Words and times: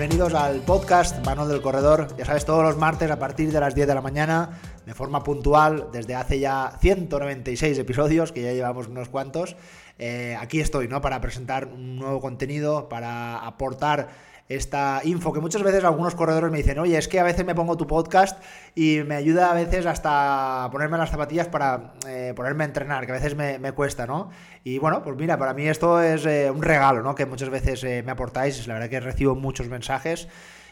Bienvenidos 0.00 0.32
al 0.32 0.62
podcast 0.62 1.22
Manuel 1.26 1.50
del 1.50 1.60
Corredor. 1.60 2.16
Ya 2.16 2.24
sabes, 2.24 2.46
todos 2.46 2.62
los 2.64 2.78
martes 2.78 3.10
a 3.10 3.18
partir 3.18 3.52
de 3.52 3.60
las 3.60 3.74
10 3.74 3.86
de 3.86 3.94
la 3.94 4.00
mañana, 4.00 4.58
de 4.86 4.94
forma 4.94 5.22
puntual, 5.22 5.88
desde 5.92 6.14
hace 6.14 6.40
ya 6.40 6.72
196 6.80 7.76
episodios, 7.76 8.32
que 8.32 8.40
ya 8.40 8.54
llevamos 8.54 8.88
unos 8.88 9.10
cuantos. 9.10 9.56
Eh, 9.98 10.38
aquí 10.40 10.58
estoy, 10.58 10.88
¿no? 10.88 11.02
Para 11.02 11.20
presentar 11.20 11.66
un 11.66 11.96
nuevo 11.96 12.18
contenido, 12.18 12.88
para 12.88 13.44
aportar 13.46 14.08
esta 14.50 15.00
info 15.04 15.32
que 15.32 15.38
muchas 15.38 15.62
veces 15.62 15.84
algunos 15.84 16.16
corredores 16.16 16.50
me 16.50 16.58
dicen, 16.58 16.78
oye, 16.80 16.98
es 16.98 17.06
que 17.06 17.20
a 17.20 17.22
veces 17.22 17.46
me 17.46 17.54
pongo 17.54 17.76
tu 17.76 17.86
podcast 17.86 18.42
y 18.74 18.98
me 19.06 19.14
ayuda 19.14 19.52
a 19.52 19.54
veces 19.54 19.86
hasta 19.86 20.68
ponerme 20.72 20.98
las 20.98 21.08
zapatillas 21.08 21.46
para 21.46 21.94
eh, 22.08 22.32
ponerme 22.34 22.64
a 22.64 22.66
entrenar, 22.66 23.06
que 23.06 23.12
a 23.12 23.14
veces 23.14 23.36
me, 23.36 23.72
cuesta, 23.72 24.08
¿no? 24.08 24.30
Y 24.64 24.78
bueno, 24.78 25.04
pues 25.04 25.16
mira, 25.16 25.38
para 25.38 25.54
mí 25.54 25.68
esto 25.68 26.02
es 26.02 26.26
eh, 26.26 26.50
un 26.50 26.62
regalo, 26.62 27.00
¿no? 27.00 27.14
Que 27.14 27.26
muchas 27.26 27.48
veces 27.48 27.84
eh, 27.84 28.02
me 28.04 28.10
aportáis, 28.10 28.66
la 28.66 28.74
verdad 28.74 28.90
que 28.90 28.98
recibo 28.98 29.36
muchos 29.36 29.68
mensajes. 29.68 30.26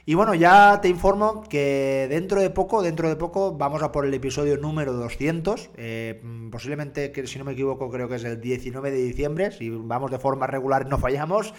Y 0.05 0.15
bueno, 0.15 0.35
ya 0.35 0.81
te 0.81 0.89
informo 0.89 1.45
que 1.49 2.07
dentro 2.11 2.41
de 2.41 2.51
poco, 2.51 2.83
dentro 2.83 3.09
de 3.09 3.15
poco, 3.15 3.53
vamos 3.53 3.83
a 3.83 3.93
por 3.93 4.07
el 4.07 4.15
episodio 4.15 4.57
número 4.57 4.95
200. 4.95 5.71
posiblemente, 6.51 7.13
que 7.13 7.27
si 7.27 7.39
no 7.39 7.45
me 7.45 7.53
equivoco, 7.53 7.91
creo 7.91 8.09
que 8.09 8.17
es 8.17 8.25
el 8.25 8.41
19 8.41 8.91
de 8.91 8.97
diciembre. 8.97 9.53
Si 9.53 9.69
vamos 9.69 10.11
de 10.11 10.19
forma 10.19 10.47
regular, 10.47 10.87
no 10.87 10.97
fallamos. 10.97 11.53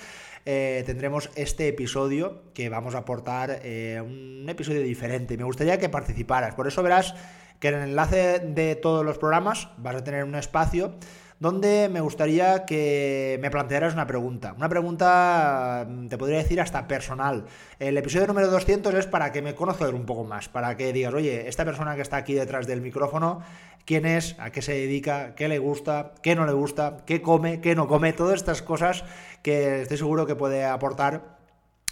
Eh, 0.52 0.82
tendremos 0.84 1.30
este 1.36 1.68
episodio 1.68 2.42
que 2.56 2.70
vamos 2.70 2.96
a 2.96 3.00
aportar 3.06 3.60
eh, 3.62 4.02
un 4.04 4.50
episodio 4.50 4.82
diferente. 4.82 5.38
Me 5.38 5.44
gustaría 5.44 5.78
que 5.78 5.90
participaras. 5.90 6.56
Por 6.56 6.66
eso 6.66 6.82
verás 6.82 7.14
que 7.60 7.68
en 7.68 7.76
el 7.76 7.90
enlace 7.90 8.40
de 8.40 8.76
todos 8.76 9.06
los 9.06 9.20
programas 9.20 9.70
vas 9.78 9.98
a 9.98 10.04
tener 10.04 10.24
un 10.24 10.34
espacio 10.34 10.96
donde 11.40 11.88
me 11.88 12.02
gustaría 12.02 12.66
que 12.66 13.38
me 13.42 13.52
plantearas 13.52 13.94
una 13.94 14.08
pregunta. 14.08 14.54
Una 14.58 14.68
pregunta, 14.68 15.86
mm, 15.88 16.08
te 16.08 16.18
podría 16.18 16.40
decir, 16.40 16.60
hasta 16.60 16.88
personal. 16.88 17.46
El 17.78 17.98
episodio 17.98 18.26
número 18.26 18.50
200 18.50 18.94
es 18.96 19.06
para 19.06 19.32
que 19.32 19.44
me 19.44 19.54
conozcas 19.54 19.92
un 19.94 20.08
poco 20.08 20.24
más, 20.24 20.50
para 20.50 20.76
que 20.76 20.92
digas, 20.92 21.14
oye, 21.14 21.48
esta 21.48 21.64
persona 21.64 21.96
que 21.96 22.02
está 22.02 22.18
aquí 22.18 22.34
detrás 22.34 22.66
del 22.66 22.82
micrófono, 22.82 23.42
¿quién 23.86 24.06
es? 24.06 24.36
¿A 24.40 24.52
qué 24.52 24.62
se 24.62 24.74
dedica? 24.74 25.36
¿Qué 25.36 25.48
le 25.48 25.60
gusta? 25.60 26.14
¿Qué 26.22 26.36
no 26.36 26.46
le 26.46 26.54
gusta? 26.54 26.98
¿Qué 27.06 27.22
come? 27.22 27.62
¿Qué 27.62 27.76
no 27.76 27.88
come? 27.88 28.14
Todas 28.14 28.36
estas 28.36 28.62
cosas 28.62 29.04
que 29.42 29.82
estoy 29.82 29.98
seguro 29.98 30.26
que 30.26 30.36
puede 30.36 30.66
aportar 30.66 31.40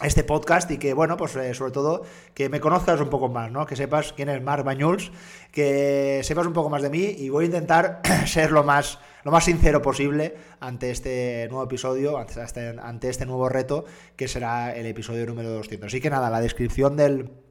este 0.02 0.24
podcast 0.24 0.70
y 0.70 0.78
que, 0.78 0.94
bueno, 0.94 1.18
pues 1.18 1.36
eh, 1.36 1.54
sobre 1.56 1.72
todo 1.72 2.04
que 2.36 2.50
me 2.50 2.60
conozcas 2.60 3.00
un 3.02 3.10
poco 3.10 3.30
más, 3.30 3.52
¿no? 3.52 3.66
Que 3.66 3.76
sepas 3.76 4.14
quién 4.14 4.30
es 4.30 4.42
Marc 4.44 4.64
Bañuls, 4.64 5.12
que 5.52 6.22
sepas 6.24 6.46
un 6.46 6.54
poco 6.54 6.70
más 6.70 6.84
de 6.84 6.90
mí 6.90 7.16
y 7.18 7.30
voy 7.30 7.46
a 7.46 7.48
intentar 7.48 8.02
ser 8.28 8.52
lo 8.52 8.64
más, 8.64 9.00
lo 9.24 9.32
más 9.32 9.46
sincero 9.46 9.82
posible 9.82 10.36
ante 10.60 10.92
este 10.92 11.48
nuevo 11.50 11.64
episodio, 11.64 12.18
ante 12.18 12.44
este, 12.44 12.76
ante 12.80 13.10
este 13.10 13.26
nuevo 13.26 13.50
reto 13.50 13.86
que 14.16 14.28
será 14.28 14.76
el 14.76 14.86
episodio 14.86 15.26
número 15.26 15.50
200. 15.50 15.88
Así 15.88 16.00
que 16.00 16.12
nada, 16.12 16.30
la 16.30 16.42
descripción 16.42 16.96
del 16.96 17.47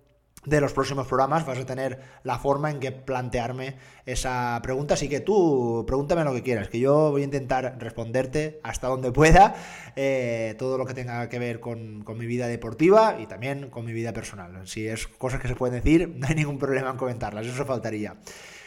de 0.47 0.61
los 0.61 0.73
próximos 0.73 1.07
programas 1.07 1.45
vas 1.45 1.59
a 1.59 1.67
tener 1.67 2.01
la 2.23 2.39
forma 2.39 2.71
en 2.71 2.81
que 2.81 2.93
plantearme 2.93 3.77
esa 4.07 4.59
pregunta. 4.63 4.95
Así 4.95 5.09
que 5.09 5.21
tú 5.21 5.85
pregúntame 5.87 6.25
lo 6.25 6.33
que 6.33 6.43
quieras, 6.43 6.69
que 6.69 6.79
yo 6.79 7.11
voy 7.11 7.23
a 7.23 7.25
intentar 7.25 7.77
responderte 7.79 8.61
hasta 8.63 8.89
donde 8.89 9.13
pueda 9.13 9.55
eh, 9.97 10.55
todo 10.59 10.79
lo 10.79 10.87
que 10.87 10.95
tenga 10.95 11.29
que 11.29 11.39
ver 11.39 11.61
con, 11.61 12.03
con, 12.05 12.17
mi 12.17 12.27
vida 12.27 12.47
deportiva 12.47 13.19
y 13.21 13.27
también 13.27 13.69
con 13.69 13.85
mi 13.85 13.93
vida 13.93 14.13
personal. 14.13 14.67
Si 14.67 14.87
es 14.87 15.07
cosas 15.07 15.41
que 15.41 15.49
se 15.49 15.57
pueden 15.57 15.75
decir, 15.75 16.09
no 16.17 16.27
hay 16.27 16.35
ningún 16.35 16.59
problema 16.59 16.91
en 16.91 16.97
comentarlas, 16.97 17.47
eso 17.47 17.65
faltaría. 17.65 18.17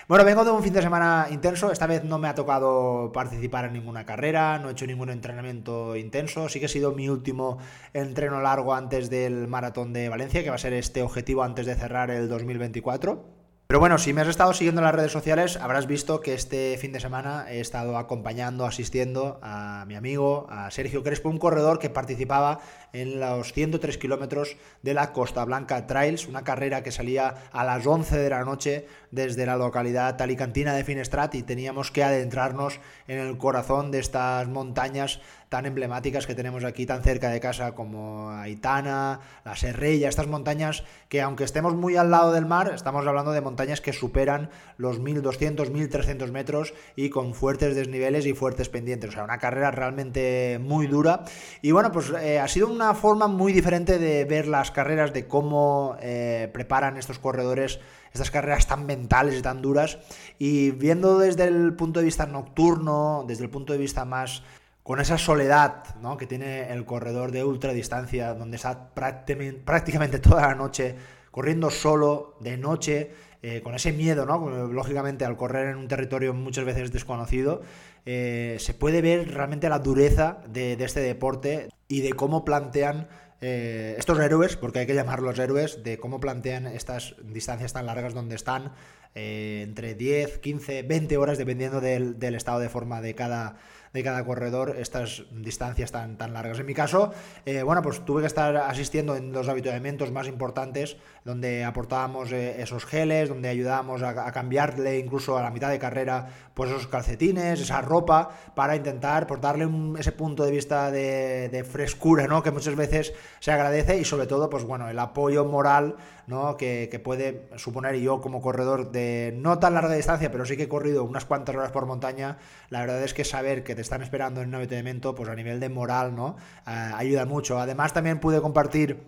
Bueno, 0.10 0.26
vengo 0.26 0.44
de 0.44 0.50
un 0.50 0.64
fin 0.64 0.74
de 0.74 0.82
semana 0.82 1.28
intenso. 1.30 1.72
Esta 1.72 1.86
vez 1.86 2.04
no 2.04 2.18
me 2.18 2.28
ha 2.28 2.34
tocado 2.34 3.12
participar 3.14 3.66
en 3.66 3.74
ninguna 3.74 4.08
carrera, 4.08 4.58
no 4.58 4.70
he 4.70 4.72
hecho 4.72 4.88
ningún 4.88 5.12
entrenamiento 5.12 5.96
intenso. 5.96 6.50
Sí 6.50 6.60
que 6.60 6.66
ha 6.66 6.68
sido 6.68 6.94
mi 6.94 7.10
último 7.10 7.60
entreno 7.94 8.42
largo 8.42 8.74
antes 8.74 9.12
del 9.12 9.48
maratón 9.48 9.94
de 9.94 10.10
Valencia, 10.10 10.42
que 10.42 10.50
va 10.50 10.56
a 10.56 10.58
ser 10.58 10.74
este 10.74 11.04
objetivo 11.04 11.44
antes 11.44 11.68
de 11.68 11.76
cerrar 11.76 12.10
el 12.10 12.28
2024. 12.28 13.39
Pero 13.70 13.82
bueno, 13.82 14.00
si 14.00 14.14
me 14.14 14.22
has 14.22 14.28
estado 14.28 14.52
siguiendo 14.52 14.82
en 14.82 14.86
las 14.86 14.96
redes 14.96 15.12
sociales, 15.12 15.56
habrás 15.56 15.86
visto 15.86 16.22
que 16.22 16.34
este 16.34 16.76
fin 16.80 16.92
de 16.92 17.00
semana 17.00 17.46
he 17.52 17.60
estado 17.60 18.00
acompañando, 18.00 18.66
asistiendo 18.66 19.40
a 19.44 19.86
mi 19.88 19.94
amigo, 19.94 20.48
a 20.50 20.72
Sergio 20.72 21.04
Crespo, 21.04 21.30
un 21.30 21.38
corredor 21.38 21.78
que 21.78 21.92
participaba 21.92 22.62
en 22.94 23.20
los 23.20 23.54
103 23.54 24.00
kilómetros 24.00 24.58
de 24.82 24.96
la 24.96 25.14
Costa 25.14 25.46
Blanca 25.46 25.86
Trails, 25.86 26.28
una 26.28 26.44
carrera 26.44 26.82
que 26.82 26.92
salía 26.92 27.36
a 27.52 27.64
las 27.64 27.86
11 27.86 28.18
de 28.18 28.30
la 28.32 28.44
noche 28.44 28.88
desde 29.12 29.46
la 29.46 29.56
localidad 29.56 30.20
alicantina 30.20 30.74
de 30.74 30.84
Finestrat 30.84 31.36
y 31.36 31.44
teníamos 31.44 31.92
que 31.92 32.04
adentrarnos 32.04 32.80
en 33.08 33.20
el 33.20 33.38
corazón 33.38 33.92
de 33.92 34.00
estas 34.00 34.48
montañas 34.48 35.22
tan 35.50 35.66
emblemáticas 35.66 36.28
que 36.28 36.36
tenemos 36.36 36.64
aquí 36.64 36.86
tan 36.86 37.02
cerca 37.02 37.30
de 37.30 37.40
casa 37.40 37.74
como 37.74 38.30
Aitana, 38.30 39.20
la 39.44 39.56
Serrella, 39.56 40.08
estas 40.08 40.28
montañas 40.28 40.84
que 41.10 41.22
aunque 41.22 41.44
estemos 41.44 41.76
muy 41.76 41.96
al 41.98 42.12
lado 42.12 42.32
del 42.32 42.46
mar, 42.46 42.72
estamos 42.74 43.06
hablando 43.06 43.32
de 43.32 43.42
montañas 43.42 43.82
que 43.82 43.92
superan 43.92 44.52
los 44.78 45.00
1200, 45.00 45.72
1300 45.72 46.32
metros 46.32 46.74
y 46.96 47.10
con 47.10 47.34
fuertes 47.34 47.76
desniveles 47.76 48.28
y 48.28 48.34
fuertes 48.34 48.70
pendientes, 48.70 49.10
o 49.10 49.14
sea, 49.14 49.24
una 49.24 49.40
carrera 49.40 49.72
realmente 49.72 50.60
muy 50.62 50.86
dura. 50.86 51.26
Y 51.64 51.72
bueno, 51.72 51.92
pues 51.92 52.12
eh, 52.22 52.40
ha 52.40 52.48
sido 52.48 52.68
una 52.68 52.94
forma 52.94 53.28
muy 53.28 53.52
diferente 53.52 53.98
de 53.98 54.26
ver 54.26 54.48
las 54.48 54.70
carreras, 54.70 55.14
de 55.14 55.28
cómo 55.28 55.98
eh, 56.00 56.50
preparan 56.54 56.98
estos 56.98 57.18
corredores 57.18 57.80
estas 58.14 58.32
carreras 58.32 58.68
tan 58.68 58.86
mentales 58.86 59.38
y 59.38 59.42
tan 59.42 59.62
duras. 59.62 60.00
Y 60.38 60.72
viendo 60.72 61.20
desde 61.20 61.46
el 61.46 61.76
punto 61.76 62.00
de 62.00 62.06
vista 62.06 62.26
nocturno, 62.26 63.24
desde 63.28 63.44
el 63.44 63.50
punto 63.50 63.74
de 63.74 63.80
vista 63.80 64.06
más 64.06 64.44
con 64.90 65.00
esa 65.00 65.20
soledad 65.20 65.84
¿no? 66.02 66.18
que 66.18 66.26
tiene 66.26 66.74
el 66.74 66.84
corredor 66.84 67.32
de 67.32 67.44
ultradistancia, 67.44 68.34
donde 68.34 68.56
está 68.56 68.90
prácticamente 68.96 70.18
toda 70.18 70.48
la 70.48 70.56
noche 70.56 70.96
corriendo 71.30 71.70
solo, 71.70 72.38
de 72.40 72.58
noche, 72.58 73.12
eh, 73.44 73.62
con 73.62 73.76
ese 73.76 73.92
miedo, 73.92 74.26
¿no? 74.26 74.68
lógicamente 74.74 75.26
al 75.26 75.38
correr 75.38 75.68
en 75.68 75.78
un 75.78 75.88
territorio 75.88 76.34
muchas 76.34 76.66
veces 76.66 76.92
desconocido, 76.92 77.62
eh, 78.08 78.58
se 78.60 78.74
puede 78.74 79.04
ver 79.04 79.32
realmente 79.32 79.70
la 79.70 79.78
dureza 79.78 80.40
de, 80.48 80.74
este 80.74 81.02
deporte 81.02 81.70
y 81.88 82.02
de 82.02 82.14
cómo 82.14 82.44
plantean 82.44 83.10
eh, 83.42 83.94
estos 84.00 84.18
héroes, 84.18 84.56
porque 84.56 84.80
hay 84.80 84.88
que 84.88 84.96
llamarlos 84.96 85.38
héroes, 85.38 85.84
de 85.84 86.00
cómo 86.00 86.20
plantean 86.20 86.66
estas 86.66 87.14
distancias 87.22 87.74
tan 87.74 87.86
largas 87.86 88.16
donde 88.16 88.34
están 88.34 88.72
entre 89.14 89.94
10, 89.94 90.40
15, 90.40 90.82
20 90.82 91.18
horas, 91.18 91.38
dependiendo 91.38 91.80
del 91.80 92.36
estado 92.36 92.60
de 92.60 92.70
forma 92.70 93.02
de 93.02 93.14
cada 93.14 93.58
de 93.94 94.04
cada 94.04 94.24
corredor 94.24 94.76
estas 94.78 95.24
distancias 95.32 95.92
tan, 95.92 96.18
tan 96.18 96.34
largas. 96.34 96.60
En 96.60 96.66
mi 96.66 96.74
caso, 96.74 97.12
eh, 97.46 97.64
bueno, 97.64 97.82
pues 97.82 98.06
tuve 98.06 98.22
que 98.22 98.28
estar 98.28 98.56
asistiendo 98.58 99.16
en 99.16 99.32
los 99.32 99.48
habituamientos 99.50 100.12
más 100.12 100.28
importantes, 100.28 100.98
donde 101.26 101.64
aportábamos 101.64 102.32
eh, 102.32 102.62
esos 102.62 102.86
geles, 102.86 103.30
donde 103.30 103.50
ayudábamos 103.50 104.04
a, 104.04 104.32
cambiarle 104.32 105.00
incluso 105.00 105.38
a 105.38 105.42
la 105.42 105.52
mitad 105.52 105.70
de 105.70 105.80
carrera, 105.80 106.28
pues 106.54 106.70
esos 106.70 106.88
calcetines, 106.88 107.60
esa 107.60 107.82
ropa, 107.82 108.30
para 108.56 108.76
intentar 108.76 109.28
pues, 109.28 109.42
darle 109.42 109.68
ese 109.98 110.12
punto 110.12 110.44
de 110.44 110.52
vista 110.52 110.92
de, 110.92 111.66
frescura, 111.70 112.28
¿no? 112.28 112.42
Que 112.42 112.52
muchas 112.52 112.76
veces 112.76 113.14
se 113.40 113.52
agradece 113.52 113.98
y 113.98 114.06
sobre 114.06 114.28
todo, 114.28 114.50
pues 114.50 114.64
bueno, 114.64 114.90
el 114.90 115.00
apoyo 115.00 115.46
moral, 115.46 115.96
¿no? 116.28 116.58
Que, 116.58 116.90
que 116.92 117.00
puede 117.00 117.50
suponer 117.58 117.96
yo 117.96 118.22
como 118.22 118.42
corredor 118.42 118.92
de 118.92 119.34
no 119.36 119.60
tan 119.60 119.74
larga 119.74 119.94
distancia, 119.94 120.32
pero 120.32 120.46
sí 120.46 120.58
que 120.58 120.64
he 120.64 120.70
corrido 120.70 121.04
unas 121.04 121.26
cuantas 121.26 121.56
horas 121.56 121.72
por 121.72 121.86
montaña, 121.86 122.38
la 122.70 122.82
verdad 122.82 123.04
es 123.04 123.14
que 123.14 123.24
saber 123.24 123.64
que 123.64 123.76
te 123.80 123.84
están 123.84 124.02
esperando 124.02 124.42
en 124.42 124.50
un 124.50 124.56
avituallamiento, 124.56 125.16
pues 125.16 125.30
a 125.30 125.36
nivel 125.36 125.62
de 125.62 125.70
moral, 125.70 126.14
¿no? 126.14 126.36
Eh, 126.68 126.92
ayuda 126.96 127.26
mucho. 127.26 127.58
Además, 127.62 127.94
también 127.94 128.20
pude 128.20 128.42
compartir 128.42 129.00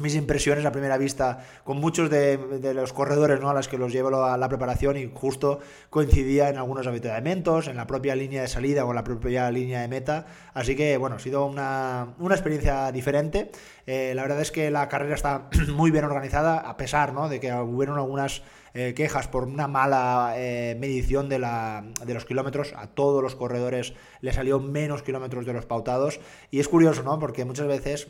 mis 0.00 0.16
impresiones 0.16 0.64
a 0.64 0.72
primera 0.72 0.98
vista 0.98 1.44
con 1.62 1.78
muchos 1.78 2.10
de, 2.10 2.72
los 2.74 2.92
corredores 2.92 3.40
¿no? 3.40 3.50
a 3.50 3.54
los 3.54 3.68
que 3.68 3.78
los 3.78 3.92
llevo 3.92 4.24
a 4.24 4.36
la 4.36 4.48
preparación 4.48 4.96
y 4.96 5.10
justo 5.14 5.60
coincidía 5.88 6.48
en 6.48 6.58
algunos 6.58 6.86
avituallamientos, 6.86 7.68
en 7.68 7.76
la 7.76 7.86
propia 7.86 8.16
línea 8.16 8.42
de 8.42 8.48
salida 8.48 8.84
o 8.84 8.90
en 8.90 8.96
la 8.96 9.04
propia 9.04 9.50
línea 9.50 9.82
de 9.82 9.88
meta. 9.88 10.26
Así 10.52 10.74
que 10.74 10.96
bueno, 10.96 11.16
ha 11.16 11.18
sido 11.20 11.46
una, 11.46 12.14
experiencia 12.30 12.90
diferente. 12.90 13.52
Eh, 13.86 14.12
la 14.16 14.22
verdad 14.22 14.40
es 14.40 14.50
que 14.50 14.70
la 14.70 14.88
carrera 14.88 15.14
está 15.14 15.48
muy 15.72 15.90
bien 15.90 16.04
organizada, 16.04 16.58
a 16.58 16.76
pesar 16.76 17.12
¿no? 17.12 17.28
de 17.28 17.38
que 17.38 17.52
hubieron 17.52 17.96
algunas 17.96 18.42
eh, 18.76 18.92
quejas 18.96 19.28
por 19.28 19.44
una 19.44 19.68
mala 19.68 20.34
eh, 20.36 20.76
medición 20.80 21.28
de, 21.28 21.38
la, 21.38 21.84
de 22.04 22.14
los 22.14 22.24
kilómetros. 22.24 22.74
A 22.76 22.88
todos 22.88 23.22
los 23.22 23.36
corredores 23.36 23.94
le 24.20 24.32
salió 24.32 24.58
menos 24.58 25.04
kilómetros 25.04 25.46
de 25.46 25.52
los 25.52 25.66
pautados. 25.66 26.18
Y 26.50 26.58
es 26.58 26.66
curioso, 26.66 27.04
¿no? 27.04 27.20
Porque 27.20 27.44
muchas 27.44 27.68
veces 27.68 28.08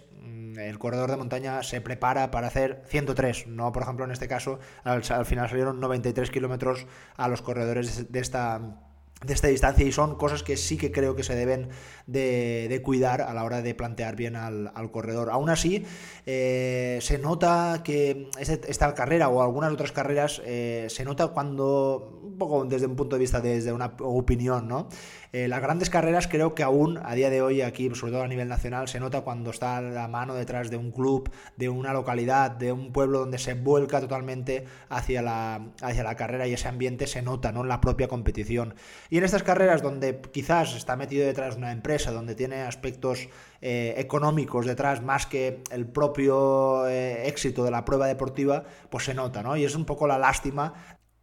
el 0.59 0.79
corredor 0.79 1.11
de 1.11 1.17
montaña 1.17 1.63
se 1.63 1.81
prepara 1.81 2.31
para 2.31 2.49
hacer 2.49 2.83
103, 2.87 3.47
no 3.49 3.73
por 3.73 3.83
ejemplo 3.83 4.05
en 4.05 4.11
este 4.11 4.29
caso 4.29 4.59
al, 4.85 5.03
final 5.03 5.49
salieron 5.49 5.81
93 5.81 6.31
kilómetros 6.31 6.87
a 7.17 7.29
los 7.29 7.43
corredores 7.43 8.11
de 8.11 8.21
esta 8.21 8.61
de 9.25 9.33
esta 9.33 9.49
distancia 9.49 9.87
y 9.87 9.93
son 9.93 10.17
cosas 10.17 10.43
que 10.43 10.57
sí 10.57 10.77
que 10.77 10.93
creo 10.93 11.17
que 11.17 11.23
se 11.23 11.35
deben 11.35 11.71
de, 12.07 12.81
cuidar 12.85 13.23
a 13.23 13.33
la 13.33 13.45
hora 13.45 13.63
de 13.63 13.75
plantear 13.75 14.17
bien 14.17 14.37
al, 14.37 14.91
corredor. 14.91 15.31
Aún 15.31 15.49
así, 15.49 15.85
eh, 16.27 16.99
se 17.01 17.19
nota 17.19 17.81
que 17.83 18.29
esta 18.39 18.95
carrera 18.95 19.29
o 19.29 19.43
algunas 19.43 19.73
otras 19.73 19.93
carreras 19.93 20.43
eh, 20.45 20.89
se 20.91 21.05
nota 21.05 21.29
cuando, 21.29 22.21
un 22.23 22.37
poco 22.37 22.65
desde 22.65 22.87
un 22.87 22.97
punto 22.97 23.17
de 23.17 23.21
vista, 23.21 23.41
desde 23.41 23.73
una 23.73 23.95
opinión, 24.01 24.69
¿no? 24.69 24.89
Eh, 25.35 25.49
las 25.49 25.61
grandes 25.61 25.91
carreras 25.91 26.29
creo 26.29 26.55
que 26.55 26.63
aún 26.63 27.01
a 27.03 27.17
día 27.17 27.29
de 27.29 27.43
hoy 27.43 27.61
aquí, 27.61 27.93
sobre 27.97 28.13
todo 28.13 28.23
a 28.23 28.29
nivel 28.29 28.47
nacional, 28.47 28.87
se 28.87 29.01
nota 29.01 29.23
cuando 29.23 29.51
está 29.51 29.81
la 29.81 30.07
mano 30.07 30.35
detrás 30.35 30.71
de 30.71 30.77
un 30.77 30.93
club, 30.93 31.29
de 31.57 31.69
una 31.69 31.93
localidad, 31.93 32.53
de 32.53 32.71
un 32.71 32.93
pueblo 32.93 33.19
donde 33.19 33.39
se 33.39 33.55
vuelca 33.55 34.01
totalmente 34.01 34.65
hacia 34.91 35.23
la, 35.23 35.73
hacia 35.83 36.05
la 36.05 36.15
carrera 36.15 36.47
y 36.47 36.53
ese 36.53 36.69
ambiente 36.69 37.09
se 37.09 37.21
nota 37.21 37.51
¿no? 37.51 37.63
en 37.63 37.69
la 37.69 37.81
propia 37.81 38.07
competición. 38.07 38.77
Y 39.11 39.19
en 39.19 39.25
estas 39.25 39.43
carreras 39.43 39.83
donde 39.83 40.21
quizás 40.21 40.77
está 40.77 40.95
metido 40.95 41.27
detrás 41.27 41.57
una 41.57 41.73
empresa, 41.73 42.13
donde 42.13 42.37
tiene 42.37 42.63
aspectos 42.63 43.29
eh, 43.61 43.95
económicos 43.97 44.67
detrás 44.67 45.03
más 45.03 45.27
que 45.27 45.65
el 45.73 45.89
propio 45.89 46.87
eh, 46.87 47.27
éxito 47.27 47.65
de 47.65 47.73
la 47.73 47.85
prueba 47.85 48.07
deportiva, 48.07 48.63
pues 48.89 49.07
se 49.07 49.15
nota, 49.15 49.43
¿no? 49.43 49.57
Y 49.57 49.65
es 49.65 49.75
un 49.75 49.85
poco 49.85 50.07
la 50.07 50.17
lástima 50.17 50.75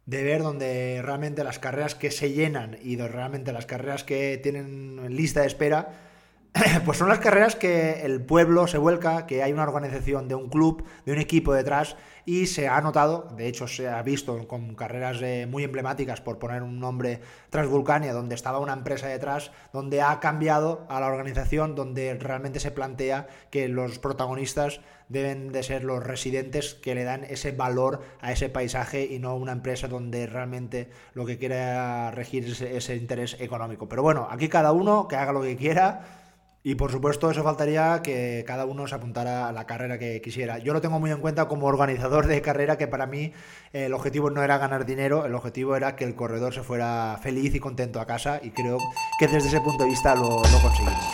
de 0.06 0.22
ver 0.22 0.42
donde 0.42 1.00
realmente 1.02 1.44
las 1.44 1.58
carreras 1.58 1.94
que 1.94 2.10
se 2.10 2.32
llenan 2.32 2.78
y 2.82 2.96
realmente 2.96 3.52
las 3.52 3.66
carreras 3.66 4.04
que 4.04 4.38
tienen 4.42 5.16
lista 5.16 5.42
de 5.42 5.46
espera, 5.46 6.11
pues 6.84 6.98
son 6.98 7.08
las 7.08 7.18
carreras 7.18 7.56
que 7.56 8.02
el 8.04 8.20
pueblo 8.20 8.66
se 8.66 8.76
vuelca, 8.76 9.26
que 9.26 9.42
hay 9.42 9.52
una 9.52 9.62
organización 9.62 10.28
de 10.28 10.34
un 10.34 10.50
club, 10.50 10.84
de 11.06 11.12
un 11.12 11.18
equipo 11.18 11.54
detrás 11.54 11.96
y 12.26 12.46
se 12.46 12.68
ha 12.68 12.80
notado, 12.82 13.28
de 13.36 13.48
hecho 13.48 13.66
se 13.66 13.88
ha 13.88 14.02
visto 14.02 14.46
con 14.46 14.74
carreras 14.74 15.20
eh, 15.22 15.46
muy 15.50 15.64
emblemáticas, 15.64 16.20
por 16.20 16.38
poner 16.38 16.62
un 16.62 16.78
nombre, 16.78 17.20
Transvulcania, 17.48 18.12
donde 18.12 18.34
estaba 18.34 18.58
una 18.58 18.74
empresa 18.74 19.08
detrás, 19.08 19.50
donde 19.72 20.02
ha 20.02 20.20
cambiado 20.20 20.86
a 20.88 21.00
la 21.00 21.06
organización, 21.06 21.74
donde 21.74 22.14
realmente 22.14 22.60
se 22.60 22.70
plantea 22.70 23.28
que 23.50 23.68
los 23.68 23.98
protagonistas 23.98 24.80
deben 25.08 25.52
de 25.52 25.62
ser 25.62 25.84
los 25.84 26.04
residentes 26.04 26.74
que 26.74 26.94
le 26.94 27.04
dan 27.04 27.24
ese 27.24 27.52
valor 27.52 28.02
a 28.20 28.30
ese 28.30 28.50
paisaje 28.50 29.04
y 29.10 29.18
no 29.18 29.36
una 29.36 29.52
empresa 29.52 29.88
donde 29.88 30.26
realmente 30.26 30.90
lo 31.14 31.26
que 31.26 31.38
quiera 31.38 32.10
regir 32.10 32.44
es 32.44 32.60
ese 32.60 32.94
interés 32.96 33.36
económico. 33.40 33.88
Pero 33.88 34.02
bueno, 34.02 34.28
aquí 34.30 34.48
cada 34.48 34.72
uno 34.72 35.08
que 35.08 35.16
haga 35.16 35.32
lo 35.32 35.42
que 35.42 35.56
quiera 35.56 36.21
y 36.64 36.76
por 36.76 36.92
supuesto, 36.92 37.28
eso 37.28 37.42
faltaría 37.42 38.02
que 38.02 38.44
cada 38.46 38.66
uno 38.66 38.86
se 38.86 38.94
apuntara 38.94 39.48
a 39.48 39.52
la 39.52 39.66
carrera 39.66 39.98
que 39.98 40.20
quisiera. 40.20 40.58
Yo 40.58 40.72
lo 40.72 40.80
tengo 40.80 41.00
muy 41.00 41.10
en 41.10 41.18
cuenta 41.18 41.48
como 41.48 41.66
organizador 41.66 42.28
de 42.28 42.40
carrera, 42.40 42.78
que 42.78 42.86
para 42.86 43.06
mí 43.06 43.32
eh, 43.72 43.86
el 43.86 43.94
objetivo 43.94 44.30
no 44.30 44.44
era 44.44 44.58
ganar 44.58 44.86
dinero, 44.86 45.26
el 45.26 45.34
objetivo 45.34 45.74
era 45.74 45.96
que 45.96 46.04
el 46.04 46.14
corredor 46.14 46.54
se 46.54 46.62
fuera 46.62 47.18
feliz 47.20 47.52
y 47.56 47.58
contento 47.58 48.00
a 48.00 48.06
casa, 48.06 48.38
y 48.40 48.50
creo 48.50 48.78
que 49.18 49.26
desde 49.26 49.48
ese 49.48 49.60
punto 49.60 49.82
de 49.82 49.90
vista 49.90 50.14
lo, 50.14 50.40
lo 50.40 50.60
conseguimos. 50.62 51.04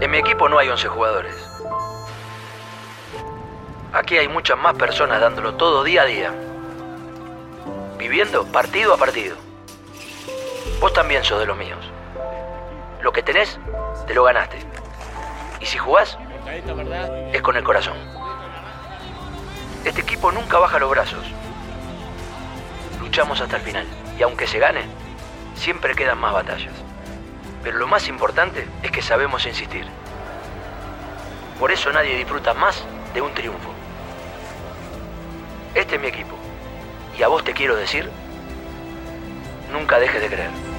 En 0.00 0.10
mi 0.10 0.18
equipo 0.18 0.48
no 0.48 0.58
hay 0.58 0.68
11 0.68 0.88
jugadores. 0.88 1.34
Aquí 3.92 4.16
hay 4.16 4.28
muchas 4.28 4.58
más 4.58 4.74
personas 4.74 5.20
dándolo 5.20 5.54
todo 5.54 5.82
día 5.82 6.02
a 6.02 6.06
día 6.06 6.51
viviendo 8.02 8.44
partido 8.46 8.92
a 8.94 8.96
partido. 8.96 9.36
Vos 10.80 10.92
también 10.92 11.22
sos 11.22 11.38
de 11.38 11.46
los 11.46 11.56
míos. 11.56 11.78
Lo 13.00 13.12
que 13.12 13.22
tenés, 13.22 13.60
te 14.08 14.14
lo 14.14 14.24
ganaste. 14.24 14.58
Y 15.60 15.66
si 15.66 15.78
jugás, 15.78 16.18
es 17.32 17.42
con 17.42 17.56
el 17.56 17.62
corazón. 17.62 17.96
Este 19.84 20.00
equipo 20.00 20.32
nunca 20.32 20.58
baja 20.58 20.80
los 20.80 20.90
brazos. 20.90 21.24
Luchamos 22.98 23.40
hasta 23.40 23.58
el 23.58 23.62
final. 23.62 23.86
Y 24.18 24.22
aunque 24.24 24.48
se 24.48 24.58
gane, 24.58 24.82
siempre 25.54 25.94
quedan 25.94 26.18
más 26.18 26.32
batallas. 26.32 26.74
Pero 27.62 27.78
lo 27.78 27.86
más 27.86 28.08
importante 28.08 28.66
es 28.82 28.90
que 28.90 29.00
sabemos 29.00 29.46
insistir. 29.46 29.86
Por 31.60 31.70
eso 31.70 31.92
nadie 31.92 32.16
disfruta 32.16 32.52
más 32.52 32.84
de 33.14 33.22
un 33.22 33.32
triunfo. 33.32 33.70
Este 35.76 35.94
es 35.94 36.00
mi 36.00 36.08
equipo. 36.08 36.41
Y 37.18 37.22
a 37.22 37.28
vos 37.28 37.44
te 37.44 37.52
quiero 37.52 37.76
decir, 37.76 38.08
nunca 39.72 39.98
dejes 39.98 40.20
de 40.22 40.28
creer. 40.28 40.72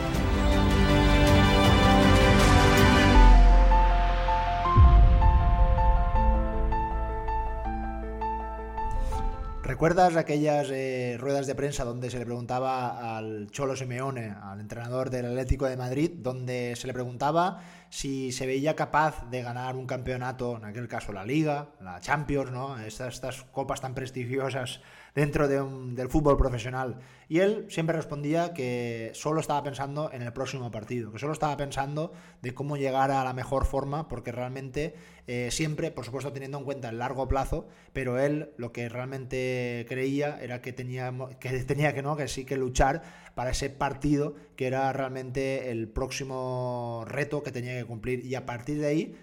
¿Recuerdas 9.64 10.18
aquellas 10.18 10.70
eh, 10.72 11.18
ruedas 11.20 11.48
de 11.48 11.56
prensa 11.56 11.84
donde 11.84 12.10
se 12.10 12.20
le 12.20 12.26
preguntaba 12.26 13.18
al 13.18 13.50
Cholo 13.50 13.76
Simeone, 13.76 14.36
al 14.42 14.60
entrenador 14.60 15.10
del 15.10 15.26
Atlético 15.26 15.66
de 15.66 15.78
Madrid, 15.78 16.12
donde 16.16 16.76
se 16.76 16.86
le 16.86 16.94
preguntaba 16.94 17.62
si 17.90 18.32
se 18.32 18.46
veía 18.46 18.76
capaz 18.76 19.30
de 19.30 19.42
ganar 19.42 19.76
un 19.76 19.88
campeonato, 19.88 20.58
en 20.58 20.66
aquel 20.66 20.88
caso 20.88 21.12
la 21.12 21.26
Liga, 21.26 21.70
la 21.80 22.00
Champions, 22.02 22.52
¿no? 22.52 22.78
Estas, 22.80 23.16
estas 23.16 23.44
copas 23.46 23.82
tan 23.82 23.94
prestigiosas 23.94 24.82
dentro 25.16 25.48
del 25.48 26.10
fútbol 26.10 26.38
profesional. 26.38 27.00
Y 27.30 27.40
él 27.40 27.66
siempre 27.70 27.96
respondía 27.96 28.54
que 28.54 29.12
solo 29.14 29.40
estaba 29.40 29.64
pensando 29.64 30.12
en 30.12 30.22
el 30.22 30.34
próximo 30.34 30.72
partido, 30.72 31.12
que 31.12 31.20
solo 31.20 31.34
estaba 31.34 31.56
pensando 31.56 32.14
de 32.42 32.54
cómo 32.54 32.78
llegar 32.78 33.12
a 33.12 33.24
la 33.24 33.34
mejor 33.34 33.66
forma, 33.66 34.08
porque 34.08 34.32
realmente 34.32 34.96
eh, 35.28 35.50
siempre, 35.52 35.92
por 35.92 36.06
supuesto, 36.06 36.34
teniendo 36.34 36.58
en 36.58 36.64
cuenta 36.64 36.90
el 36.90 36.98
largo 36.98 37.28
plazo, 37.28 37.68
pero 37.94 38.20
él 38.20 38.52
lo 38.58 38.72
que 38.72 38.90
realmente 38.90 39.86
creía 39.88 40.40
era 40.42 40.62
que 40.62 40.74
tenía 40.74 41.14
que, 41.40 41.50
tenía 41.64 41.94
que, 41.94 42.02
¿no? 42.02 42.16
que 42.16 42.28
sí 42.28 42.46
que 42.46 42.58
luchar 42.58 43.04
para 43.36 43.52
ese 43.52 43.70
partido 43.70 44.36
que 44.56 44.68
era 44.68 44.92
realmente 44.94 45.72
el 45.72 45.88
próximo 45.88 47.04
reto 47.08 47.44
que 47.44 47.52
tenía 47.52 47.78
que 47.78 47.86
cumplir. 47.86 48.26
Y 48.26 48.36
a 48.36 48.46
partir 48.46 48.80
de 48.80 48.88
ahí 48.88 49.16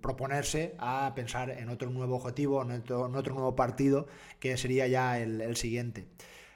proponerse 0.00 0.74
a 0.78 1.12
pensar 1.14 1.50
en 1.50 1.68
otro 1.68 1.90
nuevo 1.90 2.16
objetivo, 2.16 2.62
en 2.62 2.72
otro, 2.72 3.08
nuevo 3.08 3.56
partido, 3.56 4.06
que 4.38 4.56
sería 4.56 4.86
ya 4.86 5.18
el, 5.18 5.56
siguiente. 5.56 6.06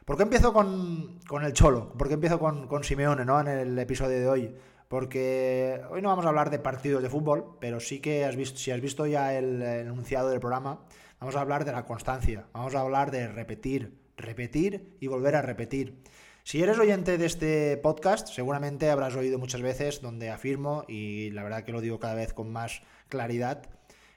¿Por 0.05 0.17
qué 0.17 0.23
empiezo 0.23 0.53
con, 0.53 1.21
el 1.43 1.53
Cholo? 1.53 1.93
¿Por 1.93 2.09
qué 2.09 2.15
empiezo 2.15 2.39
con, 2.39 2.69
con, 2.69 2.85
Simeone 2.85 3.25
¿no? 3.25 3.41
en 3.41 3.49
el 3.49 3.79
episodio 3.79 4.19
de 4.19 4.29
hoy? 4.29 4.55
Porque 4.89 5.81
hoy 5.91 6.01
no 6.01 6.11
vamos 6.11 6.27
a 6.27 6.29
hablar 6.29 6.51
de 6.51 6.59
partidos 6.59 7.03
de 7.03 7.11
fútbol, 7.11 7.57
pero 7.61 7.81
sí 7.81 8.01
que 8.01 8.25
has 8.25 8.37
visto, 8.37 8.59
si 8.59 8.71
has 8.71 8.81
visto 8.81 9.07
ya 9.07 9.37
el, 9.37 9.63
el 9.63 9.87
enunciado 9.87 10.29
del 10.29 10.39
programa, 10.39 10.81
vamos 11.19 11.35
a 11.35 11.41
hablar 11.41 11.65
de 11.65 11.73
la 11.73 11.85
constancia, 11.85 12.47
vamos 12.53 12.75
a 12.75 12.81
hablar 12.81 13.11
de 13.11 13.27
repetir, 13.27 13.99
repetir 14.17 14.97
y 15.01 15.09
volver 15.09 15.35
a 15.35 15.43
repetir. 15.43 16.03
Si 16.47 16.63
eres 16.63 16.79
oyente 16.79 17.19
de 17.19 17.27
este 17.27 17.77
podcast, 17.77 18.29
seguramente 18.29 18.89
habrás 18.89 19.17
oído 19.17 19.37
muchas 19.37 19.63
veces 19.63 20.01
donde 20.01 20.31
afirmo, 20.31 20.85
y 20.87 21.31
la 21.33 21.43
verdad 21.43 21.65
que 21.65 21.73
lo 21.73 21.81
digo 21.81 21.99
cada 21.99 22.15
vez 22.15 22.33
con 22.33 22.53
más 22.53 22.83
claridad, 23.09 23.63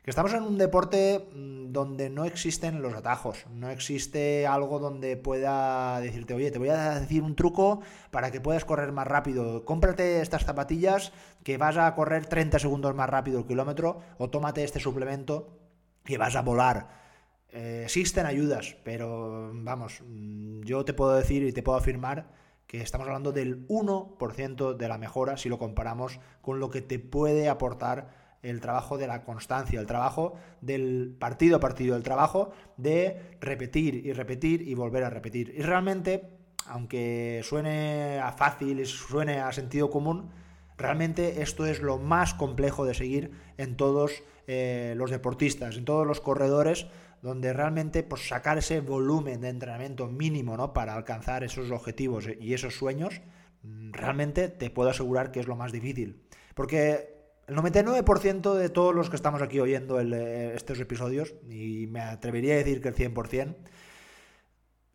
que 0.03 0.11
estamos 0.11 0.35
en 0.35 0.43
un 0.43 0.59
deporte 0.59 1.27
mm, 1.33 1.71
donde 1.71 2.11
no 2.11 2.25
existen 2.25 2.83
los 2.83 2.93
atajos, 2.93 3.47
no 3.49 3.71
existe 3.71 4.45
algo 4.45 4.77
donde 4.77 5.17
pueda 5.17 5.99
decirte, 6.01 6.35
oye, 6.35 6.51
te 6.51 6.59
voy 6.59 6.69
a 6.69 6.99
decir 6.99 7.23
un 7.23 7.35
truco 7.35 7.81
para 8.11 8.29
que 8.29 8.39
puedas 8.39 8.63
correr 8.63 8.91
más 8.91 9.07
rápido, 9.07 9.65
cómprate 9.65 10.21
estas 10.21 10.45
zapatillas 10.45 11.11
que 11.43 11.57
vas 11.57 11.77
a 11.77 11.95
correr 11.95 12.27
30 12.27 12.59
segundos 12.59 12.93
más 12.93 13.09
rápido 13.09 13.39
el 13.39 13.47
kilómetro 13.47 14.01
o 14.19 14.29
tómate 14.29 14.63
este 14.63 14.79
suplemento 14.79 15.57
que 16.03 16.19
vas 16.19 16.35
a 16.35 16.43
volar. 16.43 17.08
Eh, 17.51 17.81
existen 17.85 18.25
ayudas, 18.25 18.75
pero 18.83 19.51
vamos, 19.53 20.01
mm, 20.05 20.61
yo 20.61 20.85
te 20.85 20.93
puedo 20.93 21.15
decir 21.15 21.43
y 21.43 21.51
te 21.51 21.63
puedo 21.63 21.77
afirmar 21.77 22.31
que 22.67 22.81
estamos 22.81 23.07
hablando 23.07 23.31
del 23.31 23.65
1% 23.67 24.75
de 24.75 24.87
la 24.87 24.99
mejora 24.99 25.37
si 25.37 25.49
lo 25.49 25.57
comparamos 25.57 26.19
con 26.41 26.59
lo 26.59 26.69
que 26.69 26.81
te 26.81 26.99
puede 26.99 27.49
aportar 27.49 28.37
el 28.43 28.61
trabajo 28.61 28.99
de 28.99 29.07
la 29.07 29.23
constancia, 29.23 29.79
el 29.79 29.87
trabajo 29.87 30.35
del 30.61 31.15
partido 31.19 31.57
a 31.57 31.59
partido, 31.59 31.95
el 31.95 32.03
trabajo 32.03 32.51
de 32.77 33.37
repetir 33.41 34.05
y 34.05 34.13
repetir 34.13 34.61
y 34.61 34.75
volver 34.75 35.03
a 35.03 35.09
repetir. 35.09 35.53
Y 35.57 35.63
realmente, 35.63 36.29
aunque 36.67 37.41
suene 37.43 38.19
a 38.19 38.31
fácil 38.31 38.79
y 38.79 38.85
suene 38.85 39.39
a 39.39 39.51
sentido 39.51 39.89
común, 39.89 40.29
realmente 40.77 41.41
esto 41.41 41.65
es 41.65 41.81
lo 41.81 41.97
más 41.97 42.35
complejo 42.35 42.85
de 42.85 42.93
seguir 42.93 43.31
en 43.57 43.75
todos 43.75 44.23
eh, 44.51 44.95
los 44.97 45.11
deportistas, 45.11 45.77
en 45.77 45.85
todos 45.85 46.07
los 46.07 46.21
corredores, 46.21 46.87
donde 47.21 47.53
realmente 47.53 48.01
pues, 48.01 48.27
sacar 48.27 48.57
ese 48.57 48.79
volumen 48.81 49.41
de 49.41 49.49
entrenamiento 49.49 50.07
mínimo 50.07 50.57
¿no? 50.57 50.73
para 50.73 50.95
alcanzar 50.95 51.43
esos 51.43 51.69
objetivos 51.69 52.25
y 52.39 52.55
esos 52.55 52.75
sueños, 52.75 53.21
mm, 53.61 53.91
realmente 53.91 54.49
te 54.49 54.71
puedo 54.71 54.89
asegurar 54.89 55.31
que 55.31 55.39
es 55.39 55.47
lo 55.47 55.55
más 55.55 55.71
difícil. 55.71 56.23
Porque 56.55 57.13
el 57.45 57.55
99% 57.57 58.55
de 58.55 58.69
todos 58.69 58.95
los 58.95 59.11
que 59.11 59.17
estamos 59.17 59.43
aquí 59.43 59.59
oyendo 59.59 60.01
eh, 60.01 60.55
estos 60.55 60.79
episodios, 60.79 61.35
y 61.47 61.85
me 61.85 62.01
atrevería 62.01 62.55
a 62.55 62.57
decir 62.57 62.81
que 62.81 62.87
el 62.87 62.95
100%, 62.95 63.55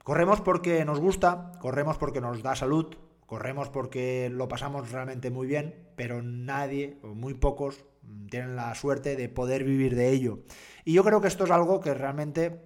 corremos 0.02 0.40
porque 0.40 0.84
nos 0.84 0.98
gusta, 0.98 1.52
corremos 1.60 1.96
porque 1.96 2.20
nos 2.20 2.42
da 2.42 2.56
salud, 2.56 2.96
corremos 3.26 3.68
porque 3.68 4.30
lo 4.32 4.48
pasamos 4.48 4.90
realmente 4.90 5.30
muy 5.30 5.46
bien, 5.46 5.92
pero 5.94 6.22
nadie, 6.22 6.98
o 7.04 7.14
muy 7.14 7.34
pocos, 7.34 7.84
tienen 8.30 8.56
la 8.56 8.74
suerte 8.74 9.16
de 9.16 9.28
poder 9.28 9.64
vivir 9.64 9.94
de 9.94 10.10
ello. 10.10 10.40
Y 10.84 10.92
yo 10.92 11.04
creo 11.04 11.20
que 11.20 11.28
esto 11.28 11.44
es 11.44 11.50
algo 11.50 11.80
que 11.80 11.94
realmente 11.94 12.60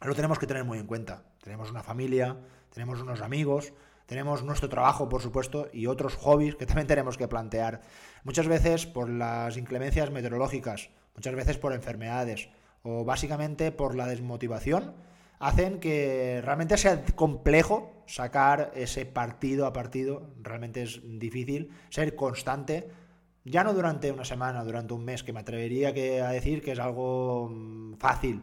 lo 0.00 0.14
tenemos 0.14 0.38
que 0.38 0.46
tener 0.46 0.64
muy 0.64 0.78
en 0.78 0.86
cuenta. 0.86 1.24
Tenemos 1.42 1.70
una 1.70 1.82
familia, 1.82 2.38
tenemos 2.72 3.00
unos 3.00 3.20
amigos, 3.20 3.72
tenemos 4.06 4.42
nuestro 4.42 4.68
trabajo, 4.68 5.08
por 5.08 5.22
supuesto, 5.22 5.68
y 5.72 5.86
otros 5.86 6.16
hobbies 6.16 6.56
que 6.56 6.66
también 6.66 6.86
tenemos 6.86 7.16
que 7.16 7.28
plantear. 7.28 7.80
Muchas 8.24 8.46
veces 8.46 8.86
por 8.86 9.08
las 9.08 9.56
inclemencias 9.56 10.10
meteorológicas, 10.10 10.90
muchas 11.14 11.34
veces 11.34 11.58
por 11.58 11.72
enfermedades 11.72 12.48
o 12.82 13.04
básicamente 13.04 13.72
por 13.72 13.94
la 13.94 14.06
desmotivación, 14.06 14.94
hacen 15.38 15.80
que 15.80 16.40
realmente 16.44 16.76
sea 16.76 17.04
complejo 17.16 18.04
sacar 18.06 18.70
ese 18.74 19.06
partido 19.06 19.66
a 19.66 19.72
partido. 19.72 20.30
Realmente 20.40 20.82
es 20.82 21.00
difícil 21.04 21.70
ser 21.90 22.14
constante. 22.14 22.88
Ya 23.44 23.64
no 23.64 23.74
durante 23.74 24.12
una 24.12 24.24
semana, 24.24 24.62
durante 24.64 24.94
un 24.94 25.04
mes, 25.04 25.22
que 25.22 25.32
me 25.32 25.40
atrevería 25.40 25.88
a 25.88 26.30
decir 26.30 26.62
que 26.62 26.72
es 26.72 26.78
algo 26.78 27.48
mm, 27.50 27.94
fácil, 27.94 28.42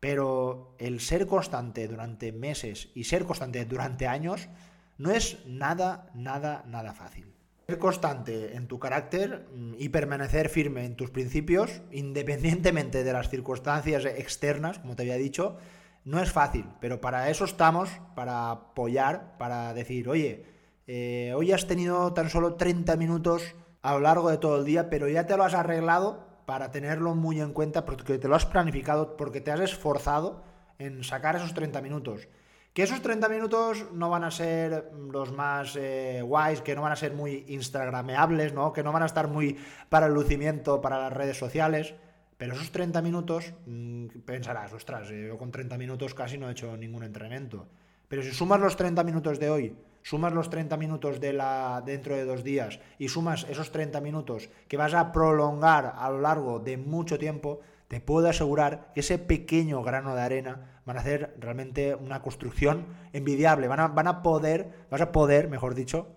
pero 0.00 0.74
el 0.78 1.00
ser 1.00 1.26
constante 1.26 1.86
durante 1.86 2.32
meses 2.32 2.88
y 2.94 3.04
ser 3.04 3.24
constante 3.24 3.64
durante 3.64 4.06
años 4.06 4.48
no 4.96 5.10
es 5.10 5.38
nada, 5.46 6.10
nada, 6.14 6.64
nada 6.66 6.92
fácil. 6.92 7.26
Ser 7.66 7.78
constante 7.78 8.56
en 8.56 8.66
tu 8.66 8.78
carácter 8.78 9.46
mm, 9.54 9.74
y 9.78 9.90
permanecer 9.90 10.48
firme 10.48 10.86
en 10.86 10.96
tus 10.96 11.10
principios, 11.10 11.82
independientemente 11.92 13.04
de 13.04 13.12
las 13.12 13.28
circunstancias 13.28 14.06
externas, 14.06 14.78
como 14.78 14.96
te 14.96 15.02
había 15.02 15.16
dicho, 15.16 15.58
no 16.04 16.22
es 16.22 16.32
fácil, 16.32 16.64
pero 16.80 17.02
para 17.02 17.28
eso 17.28 17.44
estamos, 17.44 17.90
para 18.14 18.50
apoyar, 18.50 19.36
para 19.36 19.74
decir, 19.74 20.08
oye, 20.08 20.46
eh, 20.86 21.34
hoy 21.36 21.52
has 21.52 21.66
tenido 21.66 22.14
tan 22.14 22.30
solo 22.30 22.54
30 22.54 22.96
minutos 22.96 23.54
a 23.88 23.94
lo 23.94 24.00
largo 24.00 24.28
de 24.28 24.36
todo 24.36 24.58
el 24.58 24.66
día, 24.66 24.90
pero 24.90 25.08
ya 25.08 25.26
te 25.26 25.34
lo 25.34 25.44
has 25.44 25.54
arreglado 25.54 26.26
para 26.44 26.70
tenerlo 26.70 27.14
muy 27.14 27.40
en 27.40 27.54
cuenta, 27.54 27.86
porque 27.86 28.18
te 28.18 28.28
lo 28.28 28.34
has 28.34 28.44
planificado, 28.44 29.16
porque 29.16 29.40
te 29.40 29.50
has 29.50 29.60
esforzado 29.60 30.42
en 30.78 31.02
sacar 31.04 31.36
esos 31.36 31.54
30 31.54 31.80
minutos. 31.80 32.28
Que 32.74 32.82
esos 32.82 33.00
30 33.00 33.30
minutos 33.30 33.86
no 33.94 34.10
van 34.10 34.24
a 34.24 34.30
ser 34.30 34.92
los 35.10 35.32
más 35.32 35.74
eh, 35.76 36.20
guays, 36.22 36.60
que 36.60 36.74
no 36.74 36.82
van 36.82 36.92
a 36.92 36.96
ser 36.96 37.14
muy 37.14 37.46
instagrameables, 37.48 38.52
¿no? 38.52 38.74
que 38.74 38.82
no 38.82 38.92
van 38.92 39.04
a 39.04 39.06
estar 39.06 39.26
muy 39.26 39.56
para 39.88 40.04
el 40.04 40.12
lucimiento, 40.12 40.82
para 40.82 40.98
las 40.98 41.12
redes 41.14 41.38
sociales. 41.38 41.94
Pero 42.36 42.52
esos 42.52 42.70
30 42.70 43.00
minutos, 43.00 43.54
mm, 43.64 44.08
pensarás, 44.26 44.74
ostras, 44.74 45.08
yo 45.08 45.38
con 45.38 45.50
30 45.50 45.78
minutos 45.78 46.12
casi 46.12 46.36
no 46.36 46.50
he 46.50 46.52
hecho 46.52 46.76
ningún 46.76 47.04
entrenamiento. 47.04 47.66
Pero 48.06 48.22
si 48.22 48.32
sumas 48.32 48.60
los 48.60 48.76
30 48.76 49.02
minutos 49.02 49.38
de 49.40 49.48
hoy, 49.48 49.76
sumas 50.08 50.32
los 50.32 50.48
30 50.48 50.78
minutos 50.78 51.20
de 51.20 51.34
la 51.34 51.82
dentro 51.84 52.16
de 52.16 52.24
dos 52.24 52.42
días 52.42 52.80
y 52.98 53.08
sumas 53.08 53.44
esos 53.50 53.70
30 53.70 54.00
minutos 54.00 54.48
que 54.66 54.78
vas 54.78 54.94
a 54.94 55.12
prolongar 55.12 55.92
a 55.98 56.08
lo 56.08 56.22
largo 56.22 56.60
de 56.60 56.78
mucho 56.78 57.18
tiempo, 57.18 57.60
te 57.88 58.00
puedo 58.00 58.26
asegurar 58.26 58.90
que 58.94 59.00
ese 59.00 59.18
pequeño 59.18 59.82
grano 59.82 60.14
de 60.14 60.22
arena 60.22 60.80
van 60.86 60.96
a 60.96 61.00
hacer 61.00 61.36
realmente 61.38 61.94
una 61.94 62.22
construcción 62.22 62.86
envidiable. 63.12 63.68
Van 63.68 63.80
a, 63.80 63.88
van 63.88 64.06
a 64.06 64.22
poder, 64.22 64.86
vas 64.90 65.02
a 65.02 65.12
poder, 65.12 65.50
mejor 65.50 65.74
dicho, 65.74 66.16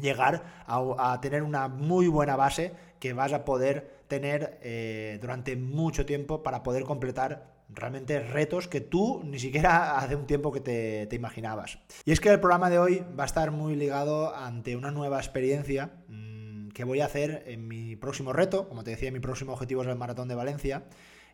llegar 0.00 0.64
a, 0.68 1.18
tener 1.20 1.42
una 1.42 1.66
muy 1.66 2.06
buena 2.06 2.36
base 2.36 2.72
que 3.00 3.14
vas 3.14 3.32
a 3.32 3.44
poder 3.44 4.04
tener 4.06 4.60
eh, 4.62 5.18
durante 5.20 5.56
mucho 5.56 6.06
tiempo 6.06 6.44
para 6.44 6.62
poder 6.62 6.84
completar 6.84 7.53
realmente 7.68 8.20
retos 8.20 8.68
que 8.68 8.80
tú 8.80 9.22
ni 9.24 9.38
siquiera 9.38 9.98
hace 9.98 10.16
un 10.16 10.26
tiempo 10.26 10.52
que 10.52 10.60
te, 10.60 11.06
te, 11.06 11.16
imaginabas. 11.16 11.78
Y 12.04 12.12
es 12.12 12.20
que 12.20 12.30
el 12.30 12.40
programa 12.40 12.70
de 12.70 12.78
hoy 12.78 13.04
va 13.18 13.24
a 13.24 13.26
estar 13.26 13.50
muy 13.50 13.76
ligado 13.76 14.34
ante 14.34 14.76
una 14.76 14.90
nueva 14.90 15.18
experiencia 15.18 15.92
mmm, 16.08 16.68
que 16.70 16.84
voy 16.84 17.00
a 17.00 17.06
hacer 17.06 17.44
en 17.46 17.68
mi 17.68 17.96
próximo 17.96 18.32
reto, 18.32 18.68
como 18.68 18.84
te 18.84 18.90
decía, 18.90 19.10
mi 19.12 19.20
próximo 19.20 19.52
objetivo 19.52 19.82
es 19.82 19.88
el 19.88 19.96
Maratón 19.96 20.28
de 20.28 20.34
Valencia, 20.34 20.84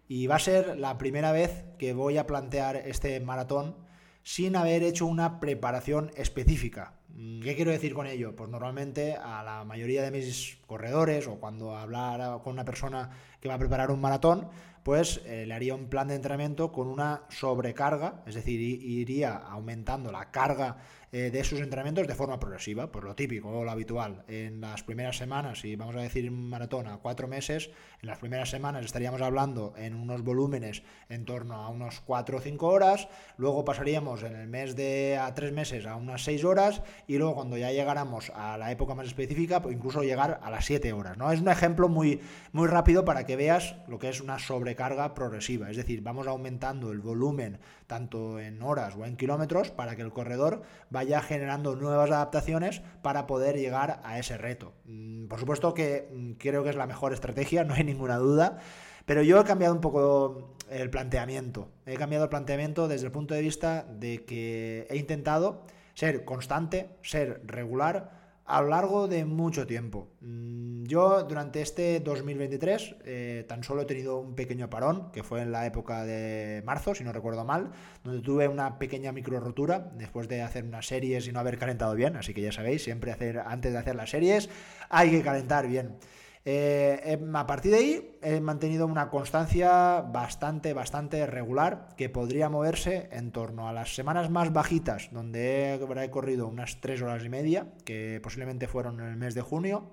y 0.08 0.26
va 0.26 0.37
a 0.37 0.40
ser 0.40 0.76
la 0.76 0.99
primera 0.99 1.30
vez 1.30 1.64
que 1.78 1.92
voy 1.92 2.18
a 2.18 2.26
plantear 2.26 2.76
este 2.76 3.20
maratón 3.20 3.76
sin 4.22 4.56
haber 4.56 4.82
hecho 4.82 5.06
una 5.06 5.40
preparación 5.40 6.10
específica. 6.16 6.94
¿Qué 7.14 7.54
quiero 7.54 7.70
decir 7.70 7.94
con 7.94 8.06
ello? 8.06 8.34
Pues 8.34 8.49
normalmente 8.50 9.14
a 9.14 9.42
la 9.42 9.64
mayoría 9.64 10.02
de 10.02 10.10
mis 10.10 10.58
corredores 10.66 11.26
o 11.26 11.37
cuando 11.37 11.76
hablar 11.76 12.42
con 12.42 12.54
una 12.54 12.64
persona 12.64 13.10
que 13.40 13.49
va 13.49 13.54
a 13.54 13.58
preparar 13.58 13.90
un 13.90 14.00
maratón, 14.00 14.49
pues 14.82 15.20
eh, 15.26 15.44
le 15.46 15.54
haría 15.54 15.75
un 15.75 15.88
plan 15.88 16.08
de 16.08 16.14
entrenamiento 16.14 16.72
con 16.72 16.88
una 16.88 17.22
sobrecarga, 17.28 18.22
es 18.26 18.34
decir, 18.34 18.60
iría 18.60 19.37
aumentando 19.37 20.10
la 20.10 20.30
carga 20.30 20.78
eh, 21.12 21.31
de 21.31 21.43
sus 21.43 21.61
entrenamientos 21.61 22.07
de 22.07 22.14
forma 22.14 22.38
progresiva, 22.38 22.93
por 22.93 23.02
lo 23.02 23.17
típico 23.17 23.49
o 23.49 23.64
lo 23.64 23.71
habitual. 23.71 24.25
En 24.29 24.61
las 24.61 24.85
primeras 24.85 25.17
semanas, 25.17 25.61
si 25.61 25.75
vamos 25.75 25.97
a 25.97 26.00
decir 26.00 26.31
maratón 26.31 26.87
a 26.87 26.99
cuatro 26.99 27.26
meses, 27.26 27.71
en 28.00 28.09
las 28.09 28.19
primeras 28.19 28.49
semanas 28.50 28.85
estaríamos 28.85 29.21
hablando 29.21 29.75
en 29.76 29.95
unos 29.95 30.23
volúmenes 30.23 30.85
en 31.09 31.25
torno 31.25 31.55
a 31.55 31.69
unos 31.69 32.00
cuatro 32.00 32.38
o 32.38 32.40
cinco 32.40 32.69
horas, 32.69 33.09
luego 33.38 33.64
pasaríamos 33.64 34.23
en 34.23 34.37
el 34.37 34.47
mes 34.47 34.76
de 34.76 35.19
a 35.21 35.35
tres 35.35 35.52
meses 35.52 35.85
a 35.87 35.97
unas 35.97 36.23
seis 36.23 36.45
horas 36.45 36.83
y 37.09 37.19
luego 37.19 37.35
cuando 37.35 37.57
ya 37.57 37.73
llegáramos 37.73 38.31
a 38.31 38.57
la 38.57 38.71
época 38.71 38.95
más 38.95 39.09
específica, 39.09 39.61
pues 39.61 39.75
incluso 39.75 40.02
llegar 40.02 40.38
a 40.43 40.50
las 40.50 40.64
siete 40.64 40.93
horas. 40.93 41.19
¿no? 41.19 41.33
Es 41.33 41.40
un 41.40 41.49
ejemplo 41.49 41.88
muy, 41.88 42.21
muy 42.52 42.69
rápido 42.69 43.05
para 43.05 43.26
que 43.26 43.35
veas 43.35 43.75
lo 43.88 43.99
que 43.99 44.09
es 44.09 44.21
una 44.21 44.38
sobrecarga 44.38 45.12
progresiva, 45.14 45.71
es 45.71 45.76
decir, 45.76 46.02
vamos 46.02 46.29
aumentando 46.29 46.93
el 46.93 47.00
volumen 47.00 47.59
tanto 47.90 48.38
en 48.38 48.62
horas 48.62 48.94
o 48.97 49.04
en 49.04 49.16
kilómetros 49.16 49.73
para 49.73 49.97
que 49.97 50.02
el 50.02 50.12
corredor 50.12 50.62
vaya 50.90 51.20
generando 51.20 51.75
nuevas 51.75 52.09
adaptaciones 52.09 52.82
para 53.02 53.26
poder 53.26 53.59
llegar 53.59 54.00
a 54.04 54.20
ese 54.20 54.38
reto. 54.38 54.73
Mm, 54.85 55.26
por 55.26 55.40
supuesto 55.40 55.75
que 55.75 56.09
mm, 56.14 56.32
creo 56.35 56.62
que 56.62 56.70
es 56.70 56.76
la 56.76 56.87
mejor 56.87 57.12
estrategia, 57.12 57.64
no 57.66 57.75
hay 57.75 57.82
ninguna 57.82 58.18
duda, 58.18 58.59
pero 59.06 59.23
yo 59.23 59.40
he 59.40 59.44
cambiado 59.44 59.75
un 59.75 59.80
poco 59.80 60.54
el 60.70 60.88
planteamiento. 60.88 61.68
He 61.85 61.97
cambiado 61.97 62.23
el 62.26 62.30
planteamiento 62.30 62.87
desde 62.87 63.06
el 63.06 63.12
punto 63.12 63.35
de 63.35 63.42
vista 63.42 63.82
de 63.82 64.25
que 64.25 64.87
he 64.88 64.97
intentado 64.97 65.64
ser 65.94 66.25
constante, 66.25 66.90
ser 67.02 67.42
regular, 67.44 68.19
a 68.50 68.62
lo 68.62 68.69
largo 68.69 69.07
de 69.07 69.25
mucho 69.25 69.66
tiempo. 69.66 70.09
Mm, 70.21 70.85
yo 70.85 71.23
durante 71.23 71.62
este 71.62 72.00
2023 72.00 72.97
eh, 73.04 73.45
tan 73.49 73.62
solo 73.62 73.83
he 73.83 73.85
tenido 73.85 74.19
un 74.19 74.35
pequeño 74.35 74.69
parón, 74.69 75.12
que 75.12 75.23
fue 75.23 75.42
en 75.42 75.52
la 75.52 75.66
época 75.66 76.04
de 76.04 76.62
marzo, 76.66 76.95
si 76.95 77.04
no 77.04 77.12
recuerdo 77.12 77.45
mal, 77.45 77.71
donde 78.02 78.23
tuve 78.23 78.49
una 78.49 78.78
pequeña 78.78 79.12
micro 79.12 79.38
rotura 79.38 79.92
después 79.95 80.28
de 80.28 80.42
hacer 80.42 80.64
unas 80.64 80.87
series 80.87 81.28
y 81.28 81.33
no 81.33 81.38
haber 81.38 81.59
calentado 81.59 81.95
bien, 81.95 82.16
así 82.16 82.35
que 82.35 82.42
ya 82.42 82.50
sabéis, 82.50 82.83
siempre 82.83 83.12
hacer, 83.12 83.38
antes 83.38 83.73
de 83.73 83.78
hacer 83.78 83.95
las 83.95 84.11
series 84.11 84.50
hay 84.88 85.11
que 85.11 85.23
calentar 85.23 85.69
bien. 85.69 85.97
Eh, 86.44 87.00
em, 87.04 87.37
a 87.37 87.47
partir 87.47 87.70
de 87.70 87.76
ahí 87.76 88.18
he 88.23 88.40
mantenido 88.40 88.87
una 88.87 89.11
constancia 89.11 90.00
bastante, 90.00 90.73
bastante 90.73 91.26
regular 91.26 91.88
que 91.99 92.09
podría 92.09 92.49
moverse 92.49 93.11
en 93.12 93.30
torno 93.30 93.68
a 93.68 93.75
las 93.75 93.94
semanas 93.94 94.30
más 94.30 94.52
bajitas, 94.52 95.11
donde 95.12 95.75
he, 95.75 96.11
corrido 96.11 96.49
unas 96.49 96.80
3 96.80 97.02
horas 97.02 97.25
y 97.25 97.28
media, 97.28 97.66
que 97.85 98.20
posiblemente 98.23 98.68
fueron 98.68 99.00
en 99.00 99.06
el 99.09 99.16
mes 99.16 99.35
de 99.35 99.42
junio, 99.42 99.90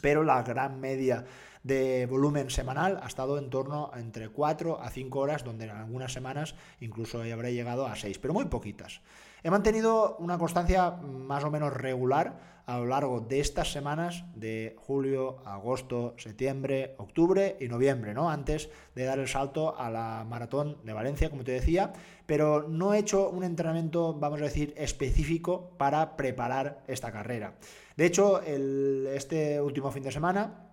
pero 0.00 0.22
la 0.24 0.42
gran 0.42 0.80
media 0.80 1.26
de 1.62 2.06
volumen 2.06 2.48
semanal 2.50 2.98
ha 3.02 3.06
estado 3.06 3.38
en 3.38 3.50
torno 3.50 3.90
a 3.92 4.00
entre 4.00 4.30
4 4.30 4.80
a 4.80 4.88
5 4.88 5.18
horas, 5.18 5.44
donde 5.44 5.66
en 5.66 5.70
algunas 5.70 6.12
semanas 6.12 6.54
incluso 6.80 7.20
habré 7.20 7.52
llegado 7.52 7.86
a 7.86 7.94
6, 7.94 8.18
pero 8.18 8.32
muy 8.32 8.46
poquitas. 8.46 9.02
He 9.42 9.50
mantenido 9.50 10.16
una 10.18 10.38
constancia 10.38 10.90
más 10.90 11.44
o 11.44 11.50
menos 11.50 11.74
regular 11.74 12.53
a 12.66 12.78
lo 12.78 12.86
largo 12.86 13.20
de 13.20 13.40
estas 13.40 13.72
semanas 13.72 14.24
de 14.34 14.76
julio, 14.78 15.38
agosto, 15.44 16.14
septiembre, 16.16 16.94
octubre 16.98 17.56
y 17.60 17.68
noviembre, 17.68 18.14
¿no? 18.14 18.30
Antes 18.30 18.70
de 18.94 19.04
dar 19.04 19.18
el 19.18 19.28
salto 19.28 19.78
a 19.78 19.90
la 19.90 20.24
maratón 20.28 20.78
de 20.84 20.92
Valencia, 20.92 21.30
como 21.30 21.44
te 21.44 21.52
decía, 21.52 21.92
pero 22.26 22.66
no 22.68 22.94
he 22.94 22.98
hecho 22.98 23.28
un 23.28 23.44
entrenamiento, 23.44 24.14
vamos 24.14 24.40
a 24.40 24.44
decir, 24.44 24.72
específico 24.76 25.70
para 25.76 26.16
preparar 26.16 26.82
esta 26.86 27.12
carrera. 27.12 27.54
De 27.96 28.06
hecho, 28.06 28.40
este 28.42 29.60
último 29.60 29.90
fin 29.90 30.02
de 30.02 30.12
semana 30.12 30.68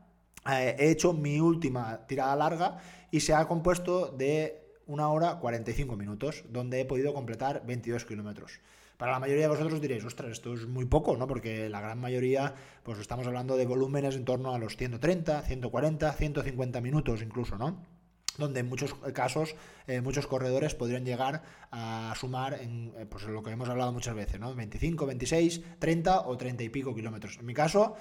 eh, 0.50 0.76
he 0.80 0.90
hecho 0.90 1.14
mi 1.14 1.40
última 1.40 2.08
tirada 2.08 2.36
larga 2.36 2.78
y 3.12 3.20
se 3.20 3.34
ha 3.34 3.48
compuesto 3.48 4.08
de 4.08 4.62
una 4.88 5.10
hora 5.10 5.40
45 5.40 5.96
minutos, 5.96 6.44
donde 6.50 6.82
he 6.82 6.86
podido 6.86 7.14
completar 7.14 7.64
22 7.66 8.06
kilómetros. 8.06 8.60
Para 9.02 9.14
la 9.14 9.20
mayoría 9.20 9.46
de 9.46 9.48
vosotros 9.48 9.82
diréis, 9.82 10.06
ostras, 10.06 10.30
esto 10.30 10.54
es 10.54 10.68
muy 10.68 10.86
poco, 10.86 11.18
¿no? 11.18 11.26
Porque 11.26 11.68
la 11.70 11.82
gran 11.82 12.00
mayoría, 12.00 12.54
pues 12.84 13.00
estamos 13.00 13.26
hablando 13.26 13.58
de 13.58 13.66
volúmenes 13.66 14.16
en 14.16 14.26
torno 14.26 14.54
a 14.54 14.60
los 14.60 14.78
130, 14.78 15.42
140, 15.42 16.14
150 16.14 16.82
minutos 16.82 17.24
incluso, 17.24 17.58
¿no? 17.58 17.82
donde 18.38 18.60
en 18.60 18.70
muchos 18.70 18.94
casos 19.14 19.56
eh, 19.88 20.02
muchos 20.02 20.28
corredores 20.28 20.76
podrían 20.76 21.04
llegar 21.04 21.42
a 21.72 22.14
sumar 22.16 22.54
en 22.62 22.94
eh, 22.96 23.08
pues 23.10 23.24
lo 23.24 23.42
que 23.42 23.50
hemos 23.50 23.70
hablado 23.70 23.92
muchas 23.92 24.14
veces, 24.14 24.40
¿no? 24.40 24.54
25, 24.54 25.08
26, 25.08 25.62
30 25.80 26.28
o 26.28 26.38
30 26.38 26.64
y 26.64 26.70
pico 26.70 26.94
kilómetros. 26.94 27.38
En 27.40 27.46
mi 27.48 27.56
caso 27.56 27.96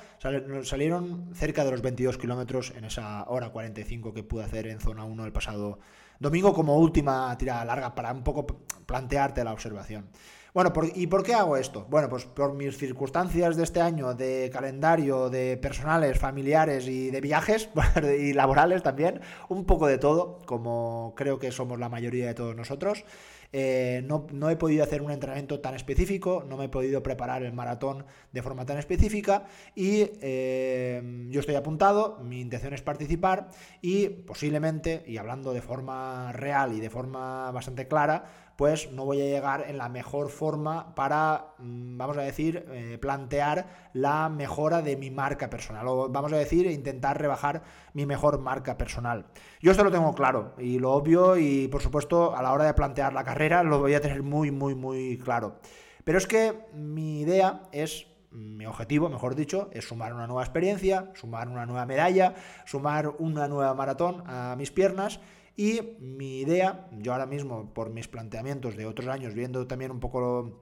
salieron 0.63 1.31
cerca 1.35 1.65
de 1.65 1.71
los 1.71 1.81
22 1.81 2.19
kilómetros 2.19 2.75
en 2.77 2.85
esa 2.85 3.25
hora 3.29 3.49
45 3.49 4.13
que 4.13 4.23
pude 4.23 4.45
hacer 4.45 4.67
en 4.67 4.81
zona 4.81 5.05
1 5.05 5.25
el 5.25 5.33
pasado 5.33 5.79
domingo 6.19 6.53
como 6.53 6.77
última 6.77 7.37
tirada 7.39 7.65
larga 7.65 7.95
para 7.95 8.13
un 8.13 8.23
poco 8.23 8.47
plantearte 8.85 9.43
la 9.43 9.55
observación. 9.55 10.11
Bueno, 10.53 10.73
¿y 10.95 11.07
por 11.07 11.23
qué 11.23 11.35
hago 11.35 11.57
esto? 11.57 11.87
Bueno, 11.89 12.09
pues 12.09 12.25
por 12.25 12.55
mis 12.55 12.77
circunstancias 12.77 13.57
de 13.57 13.63
este 13.63 13.81
año, 13.81 14.15
de 14.15 14.51
calendario, 14.53 15.31
de 15.31 15.57
personales, 15.57 16.19
familiares 16.19 16.89
y 16.89 17.11
de 17.11 17.21
viajes 17.21 17.69
y 18.19 18.33
laborales 18.33 18.83
también, 18.83 19.21
un 19.49 19.65
poco 19.65 19.87
de 19.87 19.99
todo, 19.99 20.39
como 20.47 21.15
creo 21.17 21.39
que 21.39 21.53
somos 21.53 21.79
la 21.79 21.89
mayoría 21.89 22.27
de 22.27 22.35
todos 22.35 22.57
nosotros. 22.57 23.05
Eh, 23.53 24.05
no, 24.07 24.51
he 24.51 24.57
podido 24.57 24.85
hacer 24.85 25.03
un 25.03 25.11
entrenamiento 25.11 25.59
tan 25.59 25.75
específico, 25.75 26.45
no 26.49 26.57
me 26.57 26.67
he 26.67 26.69
podido 26.69 27.03
preparar 27.03 27.43
el 27.43 27.53
maratón 27.53 28.05
de 28.31 28.43
forma 28.43 28.65
tan 28.65 28.79
específica 28.79 29.47
y 29.75 30.09
eh, 30.21 31.27
yo 31.31 31.41
estoy 31.41 31.57
apuntado, 31.57 32.21
mi 32.23 32.41
intención 32.41 32.75
es 32.75 32.83
participar 32.83 33.49
y 33.83 34.09
posiblemente, 34.09 35.03
y 35.05 35.17
hablando 35.17 35.53
de 35.53 35.63
forma 35.63 36.31
real 36.33 36.75
y 36.75 36.81
de 36.81 36.91
forma 36.91 37.51
bastante 37.51 37.89
clara, 37.89 38.50
pues 38.61 38.93
no 38.93 39.07
voy 39.07 39.23
a 39.23 39.25
llegar 39.25 39.65
en 39.69 39.79
la 39.79 39.89
mejor 39.89 40.29
forma 40.29 40.95
para, 40.95 41.55
mm, 41.61 41.97
vamos 41.97 42.19
a 42.19 42.21
decir, 42.21 42.67
eh, 42.71 42.99
plantear 43.01 43.89
la 43.95 44.29
mejora 44.29 44.83
de 44.83 44.99
mi 44.99 45.11
marca 45.11 45.49
personal. 45.49 45.89
O 45.89 46.11
vamos 46.11 46.31
a 46.35 46.37
decir, 46.37 46.67
intentar 46.67 47.19
rebajar 47.19 47.63
mi 47.95 48.05
mejor 48.05 48.39
marca 48.39 48.77
personal. 48.77 49.25
Yo 49.63 49.71
esto 49.71 49.83
lo 49.83 49.91
tengo 49.91 50.13
claro 50.13 50.53
y 50.59 50.79
lo 50.79 50.93
obvio 50.93 51.39
y 51.39 51.69
por 51.69 51.81
supuesto 51.81 52.37
a 52.37 52.43
la 52.43 52.53
hora 52.53 52.65
de 52.65 52.75
plantear 52.75 53.15
la 53.15 53.25
carrera 53.25 53.63
lo 53.63 53.79
voy 53.79 53.95
a 53.95 54.03
tener 54.03 54.23
muy, 54.23 54.51
muy, 54.51 54.75
muy 54.75 55.17
claro. 55.17 55.57
Pero 56.05 56.19
es 56.19 56.27
que 56.27 56.67
mi 56.75 57.23
idea 57.23 57.63
es 57.73 58.09
mi 58.31 58.67
objetivo, 58.67 59.09
mejor 59.09 59.37
dicho, 59.37 59.71
es 59.73 59.89
sumar 59.89 60.13
una 60.13 60.27
nueva 60.27 60.43
experiencia, 60.43 61.11
sumar 61.15 61.49
una 61.49 61.65
nueva 61.65 61.87
medalla, 61.87 62.35
sumar 62.67 63.09
una 63.19 63.49
nueva 63.49 63.73
maratón 63.73 64.23
a 64.27 64.55
mis 64.59 64.71
piernas 64.71 65.19
y 65.57 65.97
mi 66.01 66.41
idea, 66.41 66.89
yo 66.99 67.13
ahora 67.13 67.27
mismo, 67.27 67.73
por 67.75 67.91
mis 67.91 68.09
planteamientos 68.09 68.77
de 68.77 68.87
otros 68.87 69.09
años, 69.09 69.35
viendo 69.35 69.67
también 69.67 69.91
un 69.91 70.01
poco 70.01 70.61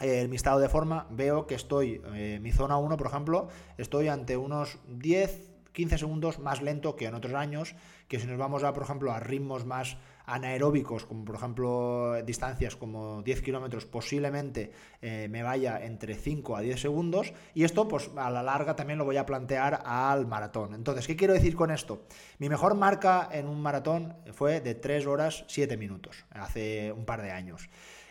eh, 0.00 0.28
mi 0.28 0.36
estado 0.36 0.60
de 0.60 0.68
forma, 0.68 1.06
veo 1.10 1.46
que 1.46 1.54
estoy, 1.54 2.00
eh, 2.14 2.38
mi 2.40 2.52
zona 2.52 2.76
1, 2.78 2.96
por 2.96 3.06
ejemplo, 3.08 3.48
estoy 3.76 4.08
ante 4.08 4.36
unos 4.36 4.78
10, 4.88 5.50
15 5.72 5.98
segundos 5.98 6.38
más 6.38 6.62
lento 6.62 6.96
que 6.96 7.06
en 7.06 7.14
otros 7.14 7.34
años, 7.34 7.74
que 8.06 8.18
si 8.18 8.26
nos 8.26 8.38
vamos 8.38 8.64
a, 8.64 8.72
por 8.72 8.84
ejemplo, 8.84 9.12
a 9.12 9.20
ritmos 9.20 9.64
más 9.64 9.96
anaeróbicos, 10.28 11.04
como 11.06 11.24
por 11.24 11.36
ejemplo 11.36 12.22
distancias 12.22 12.76
como 12.76 13.22
10 13.22 13.42
kilómetros, 13.42 13.86
posiblemente 13.86 14.70
eh, 15.00 15.26
me 15.30 15.42
vaya 15.42 15.84
entre 15.84 16.14
5 16.14 16.56
a 16.56 16.60
10 16.60 16.80
segundos. 16.80 17.32
Y 17.54 17.64
esto, 17.64 17.88
pues 17.88 18.10
a 18.16 18.30
la 18.30 18.42
larga 18.42 18.76
también 18.76 18.98
lo 18.98 19.04
voy 19.04 19.16
a 19.16 19.26
plantear 19.26 19.82
al 19.84 20.26
maratón. 20.26 20.74
Entonces, 20.74 21.06
¿qué 21.06 21.16
quiero 21.16 21.34
decir 21.34 21.56
con 21.56 21.70
esto? 21.70 22.02
Mi 22.38 22.48
mejor 22.48 22.74
marca 22.74 23.28
en 23.32 23.48
un 23.48 23.60
maratón 23.60 24.14
fue 24.32 24.60
de 24.60 24.74
3 24.74 25.06
horas 25.06 25.44
7 25.48 25.76
minutos, 25.76 26.24
hace 26.30 26.92
un 26.92 27.04
par 27.04 27.22
de 27.22 27.32
años. 27.32 27.68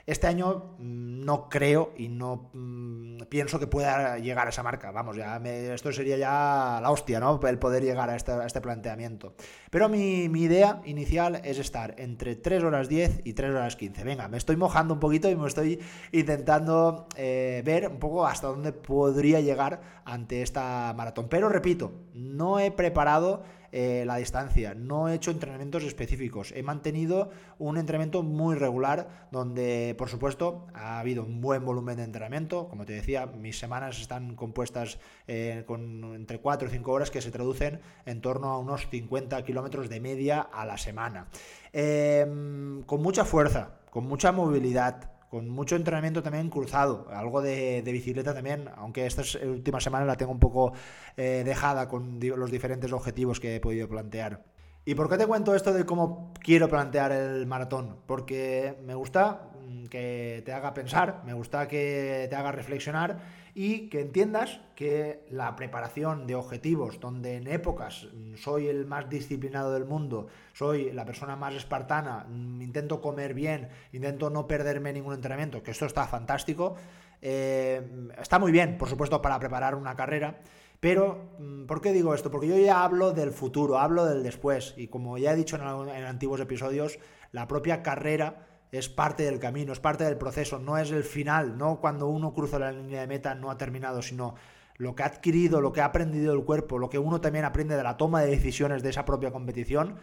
Este 0.07 0.25
año 0.25 0.77
mm, 0.79 1.25
no 1.25 1.49
creo 1.49 1.91
y 1.97 2.07
no 2.07 2.49
mm, 2.53 3.23
pienso 3.27 3.59
que 3.59 3.67
pueda 3.67 4.17
llegar 4.19 4.47
a 4.47 4.51
esa 4.51 4.63
marca. 4.63 4.89
Vamos, 4.91 5.17
ya 5.17 5.35
esto 5.35 5.91
sería 5.91 6.15
ya 6.15 6.79
la 6.81 6.91
hostia, 6.91 7.19
¿no? 7.19 7.41
El 7.45 7.59
poder 7.59 7.83
llegar 7.83 8.09
a 8.09 8.15
este, 8.15 8.61
planteamiento. 8.61 9.35
Pero 9.69 9.89
mi, 9.89 10.23
idea 10.23 10.81
inicial 10.85 11.41
es 11.43 11.59
estar 11.59 11.93
entre 11.97 12.37
3 12.37 12.63
horas 12.63 12.87
10 12.87 13.23
y 13.25 13.33
3 13.33 13.51
horas 13.51 13.75
15. 13.75 14.05
Venga, 14.05 14.29
me 14.29 14.37
estoy 14.37 14.55
mojando 14.55 14.93
un 14.93 15.01
poquito 15.01 15.29
y 15.29 15.35
me 15.35 15.45
estoy 15.45 15.81
intentando 16.13 17.07
eh, 17.17 17.61
ver 17.65 17.89
un 17.89 17.99
poco 17.99 18.25
hasta 18.25 18.47
dónde 18.47 18.71
podría 18.71 19.41
llegar 19.41 19.81
ante 20.05 20.41
esta 20.41 20.93
maratón. 20.95 21.27
Pero 21.27 21.49
repito, 21.49 21.91
no 22.13 22.59
he 22.59 22.71
preparado 22.71 23.43
eh, 23.71 24.03
la 24.05 24.17
distancia, 24.17 24.73
no 24.73 25.09
he 25.09 25.15
hecho 25.15 25.31
entrenamientos 25.31 25.83
específicos, 25.83 26.53
he 26.55 26.63
mantenido 26.63 27.29
un 27.59 27.77
entrenamiento 27.77 28.23
muy 28.23 28.55
regular 28.55 29.27
donde 29.31 29.95
por 29.97 30.09
supuesto 30.09 30.67
ha 30.73 30.99
habido 30.99 31.23
un 31.23 31.41
buen 31.41 31.65
volumen 31.65 31.97
de 31.97 32.03
entrenamiento, 32.03 32.67
como 32.69 32.85
te 32.85 32.93
decía, 32.93 33.25
mis 33.25 33.59
semanas 33.59 33.99
están 33.99 34.35
compuestas 34.35 34.99
eh, 35.27 35.63
con 35.67 36.15
entre 36.15 36.39
4 36.39 36.67
y 36.67 36.71
5 36.71 36.91
horas 36.91 37.11
que 37.11 37.21
se 37.21 37.31
traducen 37.31 37.79
en 38.05 38.21
torno 38.21 38.49
a 38.49 38.59
unos 38.59 38.87
50 38.89 39.43
kilómetros 39.43 39.89
de 39.89 39.99
media 39.99 40.41
a 40.41 40.65
la 40.65 40.77
semana. 40.77 41.27
Em, 41.73 42.83
con 42.83 43.01
mucha 43.01 43.25
fuerza, 43.25 43.79
con 43.89 44.07
mucha 44.07 44.31
movilidad, 44.31 45.16
con 45.29 45.49
mucho 45.49 45.75
entrenamiento 45.75 46.23
también 46.23 46.49
cruzado, 46.49 47.07
algo 47.11 47.41
de, 47.41 47.81
bicicleta 47.85 48.33
también, 48.33 48.69
aunque 48.77 49.05
estas 49.05 49.35
últimas 49.35 49.83
semanas 49.83 50.07
la 50.07 50.15
tengo 50.15 50.31
un 50.31 50.39
poco 50.39 50.73
eh, 51.15 51.43
dejada 51.45 51.87
con 51.87 52.19
los 52.19 52.51
diferentes 52.51 52.91
objetivos 52.91 53.39
que 53.39 53.55
he 53.55 53.59
podido 53.59 53.87
plantear. 53.87 54.43
¿Y 54.85 54.95
por 54.95 55.09
qué 55.09 55.17
te 55.17 55.27
cuento 55.27 55.53
esto 55.53 55.73
de 55.73 55.85
cómo 55.85 56.33
quiero 56.41 56.69
plantear 56.69 57.11
el 57.11 57.45
maratón? 57.45 57.97
Porque 58.05 58.77
me 58.85 58.95
gusta 58.95 59.49
mm, 59.67 59.87
que 59.87 60.41
te 60.45 60.53
haga 60.53 60.73
pensar, 60.73 61.23
me 61.25 61.33
gusta 61.33 61.67
que 61.67 62.27
te 62.29 62.35
haga 62.37 62.53
reflexionar 62.53 63.19
y 63.59 63.89
que 63.89 64.01
entiendas 64.01 64.59
que 64.75 65.25
la 65.31 65.55
preparación 65.55 66.27
de 66.27 66.35
objetivos, 66.35 66.99
donde 66.99 67.37
en 67.37 67.47
épocas 67.47 68.07
mm, 68.13 68.35
soy 68.35 68.67
el 68.67 68.85
más 68.85 69.09
disciplinado 69.09 69.73
del 69.73 69.83
mundo, 69.83 70.27
soy 70.53 70.91
la 70.91 71.05
persona 71.05 71.35
más 71.35 71.55
espartana, 71.55 72.27
mm, 72.29 72.61
intento 72.61 73.01
comer 73.01 73.33
bien, 73.33 73.69
intento 73.93 74.29
no 74.29 74.45
perderme 74.45 74.93
ningún 74.93 75.15
entrenamiento, 75.15 75.63
que 75.63 75.71
esto 75.71 75.87
está 75.87 76.05
fantástico, 76.05 76.75
eh, 77.19 77.81
está 78.21 78.37
muy 78.37 78.51
bien, 78.51 78.77
por 78.77 78.89
supuesto, 78.89 79.23
para 79.23 79.39
preparar 79.39 79.73
una 79.73 79.95
carrera. 79.95 80.37
Pero, 80.79 81.31
mm, 81.39 81.65
¿por 81.65 81.81
qué 81.81 81.93
digo 81.93 82.13
esto? 82.13 82.29
Porque 82.29 82.49
yo 82.49 82.59
ya 82.59 82.83
hablo 82.83 83.11
del 83.11 83.31
futuro, 83.31 83.79
hablo 83.79 84.05
del 84.05 84.21
después. 84.21 84.75
Y 84.77 84.89
como 84.89 85.17
ya 85.17 85.33
he 85.33 85.35
dicho 85.35 85.55
en, 85.55 85.89
en 85.89 86.05
antiguos 86.05 86.39
episodios, 86.41 86.99
la 87.31 87.47
propia 87.47 87.81
carrera 87.81 88.46
es 88.71 88.89
parte 88.89 89.23
del 89.23 89.39
camino, 89.39 89.73
es 89.73 89.79
parte 89.79 90.03
del 90.03 90.17
proceso, 90.17 90.59
no 90.59 90.77
es 90.77 90.91
el 90.91 91.03
final, 91.03 91.57
no 91.57 91.79
cuando 91.79 92.07
uno 92.07 92.33
cruza 92.33 92.59
la 92.59 92.71
línea 92.71 93.01
de 93.01 93.07
meta 93.07 93.35
no 93.35 93.49
ha 93.49 93.57
terminado, 93.57 94.01
sino 94.01 94.35
lo 94.77 94.95
que 94.95 95.03
ha 95.03 95.07
adquirido, 95.07 95.61
lo 95.61 95.71
que 95.73 95.81
ha 95.81 95.85
aprendido 95.85 96.33
el 96.33 96.43
cuerpo, 96.43 96.77
lo 96.77 96.89
que 96.89 96.99
uno 96.99 97.21
también 97.21 97.45
aprende 97.45 97.75
de 97.75 97.83
la 97.83 97.97
toma 97.97 98.21
de 98.21 98.29
decisiones 98.29 98.83
de 98.83 98.89
esa 98.89 99.05
propia 99.05 99.31
competición, 99.31 99.95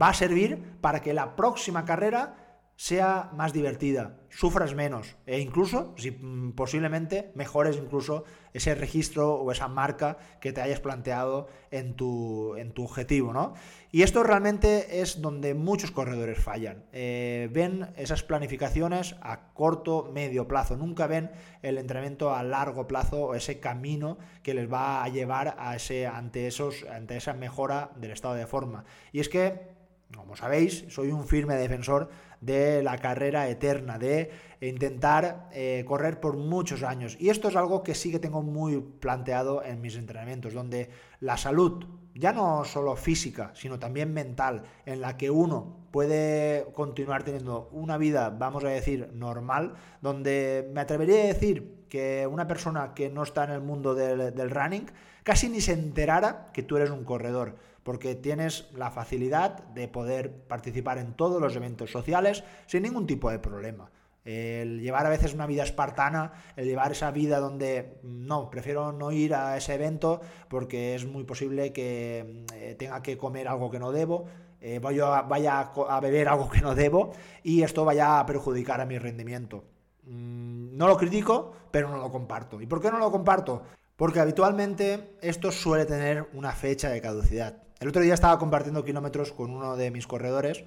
va 0.00 0.08
a 0.08 0.14
servir 0.14 0.76
para 0.80 1.00
que 1.00 1.14
la 1.14 1.36
próxima 1.36 1.84
carrera 1.84 2.43
sea 2.76 3.30
más 3.34 3.52
divertida, 3.52 4.16
sufras 4.30 4.74
menos 4.74 5.16
e 5.26 5.38
incluso, 5.38 5.94
si 5.96 6.10
mm, 6.10 6.52
posiblemente, 6.52 7.30
mejores 7.34 7.76
incluso 7.76 8.24
ese 8.52 8.74
registro 8.74 9.34
o 9.34 9.52
esa 9.52 9.68
marca 9.68 10.18
que 10.40 10.52
te 10.52 10.60
hayas 10.60 10.80
planteado 10.80 11.48
en 11.70 11.94
tu, 11.94 12.56
en 12.56 12.72
tu 12.72 12.84
objetivo, 12.84 13.32
¿no? 13.32 13.54
Y 13.92 14.02
esto 14.02 14.24
realmente 14.24 15.00
es 15.00 15.20
donde 15.20 15.54
muchos 15.54 15.92
corredores 15.92 16.38
fallan. 16.38 16.84
Eh, 16.92 17.48
ven 17.52 17.92
esas 17.96 18.24
planificaciones 18.24 19.14
a 19.20 19.52
corto, 19.52 20.10
medio 20.12 20.48
plazo, 20.48 20.76
nunca 20.76 21.06
ven 21.06 21.30
el 21.62 21.78
entrenamiento 21.78 22.34
a 22.34 22.42
largo 22.42 22.88
plazo 22.88 23.26
o 23.26 23.34
ese 23.36 23.60
camino 23.60 24.18
que 24.42 24.54
les 24.54 24.72
va 24.72 25.04
a 25.04 25.08
llevar 25.08 25.54
a 25.58 25.76
ese, 25.76 26.08
ante, 26.08 26.48
esos, 26.48 26.84
ante 26.92 27.16
esa 27.16 27.34
mejora 27.34 27.92
del 27.96 28.10
estado 28.10 28.34
de 28.34 28.46
forma. 28.46 28.84
Y 29.12 29.20
es 29.20 29.28
que 29.28 29.74
como 30.16 30.36
sabéis, 30.36 30.84
soy 30.88 31.10
un 31.10 31.26
firme 31.26 31.56
defensor 31.56 32.08
de 32.44 32.82
la 32.82 32.98
carrera 32.98 33.48
eterna, 33.48 33.98
de 33.98 34.30
intentar 34.60 35.48
eh, 35.52 35.84
correr 35.86 36.20
por 36.20 36.36
muchos 36.36 36.82
años. 36.82 37.16
Y 37.18 37.28
esto 37.30 37.48
es 37.48 37.56
algo 37.56 37.82
que 37.82 37.94
sí 37.94 38.10
que 38.10 38.18
tengo 38.18 38.42
muy 38.42 38.80
planteado 38.80 39.62
en 39.62 39.80
mis 39.80 39.96
entrenamientos, 39.96 40.54
donde 40.54 40.90
la 41.20 41.36
salud, 41.36 41.84
ya 42.14 42.32
no 42.32 42.64
solo 42.64 42.96
física, 42.96 43.52
sino 43.54 43.78
también 43.78 44.12
mental, 44.12 44.62
en 44.86 45.00
la 45.00 45.16
que 45.16 45.30
uno 45.30 45.86
puede 45.90 46.66
continuar 46.74 47.22
teniendo 47.22 47.68
una 47.72 47.98
vida, 47.98 48.30
vamos 48.30 48.64
a 48.64 48.68
decir, 48.68 49.10
normal, 49.14 49.74
donde 50.00 50.70
me 50.72 50.80
atrevería 50.80 51.22
a 51.22 51.26
decir 51.26 51.84
que 51.88 52.26
una 52.26 52.46
persona 52.46 52.94
que 52.94 53.10
no 53.10 53.22
está 53.22 53.44
en 53.44 53.50
el 53.50 53.60
mundo 53.60 53.94
del, 53.94 54.34
del 54.34 54.50
running 54.50 54.86
casi 55.22 55.48
ni 55.48 55.60
se 55.60 55.72
enterara 55.72 56.50
que 56.52 56.62
tú 56.62 56.76
eres 56.76 56.90
un 56.90 57.04
corredor 57.04 57.56
porque 57.84 58.16
tienes 58.16 58.68
la 58.74 58.90
facilidad 58.90 59.62
de 59.68 59.86
poder 59.86 60.32
participar 60.32 60.98
en 60.98 61.14
todos 61.14 61.40
los 61.40 61.54
eventos 61.54 61.92
sociales 61.92 62.42
sin 62.66 62.82
ningún 62.82 63.06
tipo 63.06 63.30
de 63.30 63.38
problema. 63.38 63.90
El 64.24 64.80
llevar 64.80 65.04
a 65.04 65.10
veces 65.10 65.34
una 65.34 65.46
vida 65.46 65.64
espartana, 65.64 66.32
el 66.56 66.64
llevar 66.64 66.92
esa 66.92 67.10
vida 67.10 67.40
donde 67.40 67.98
no, 68.02 68.48
prefiero 68.48 68.90
no 68.90 69.12
ir 69.12 69.34
a 69.34 69.56
ese 69.58 69.74
evento 69.74 70.22
porque 70.48 70.94
es 70.94 71.04
muy 71.04 71.24
posible 71.24 71.74
que 71.74 72.44
eh, 72.54 72.74
tenga 72.78 73.02
que 73.02 73.18
comer 73.18 73.48
algo 73.48 73.70
que 73.70 73.78
no 73.78 73.92
debo, 73.92 74.24
eh, 74.62 74.78
vaya, 74.78 75.20
vaya 75.22 75.60
a 75.60 76.00
beber 76.00 76.28
algo 76.28 76.48
que 76.48 76.62
no 76.62 76.74
debo 76.74 77.12
y 77.42 77.62
esto 77.62 77.84
vaya 77.84 78.18
a 78.18 78.24
perjudicar 78.24 78.80
a 78.80 78.86
mi 78.86 78.96
rendimiento. 78.96 79.64
Mm, 80.06 80.74
no 80.74 80.88
lo 80.88 80.96
critico, 80.96 81.52
pero 81.70 81.90
no 81.90 81.98
lo 81.98 82.10
comparto. 82.10 82.62
¿Y 82.62 82.66
por 82.66 82.80
qué 82.80 82.90
no 82.90 82.98
lo 82.98 83.10
comparto? 83.10 83.62
Porque 83.94 84.20
habitualmente 84.20 85.18
esto 85.20 85.52
suele 85.52 85.84
tener 85.84 86.28
una 86.32 86.52
fecha 86.52 86.88
de 86.88 87.02
caducidad. 87.02 87.62
El 87.84 87.88
otro 87.88 88.00
día 88.00 88.14
estaba 88.14 88.38
compartiendo 88.38 88.82
kilómetros 88.82 89.32
con 89.32 89.50
uno 89.50 89.76
de 89.76 89.90
mis 89.90 90.06
corredores 90.06 90.64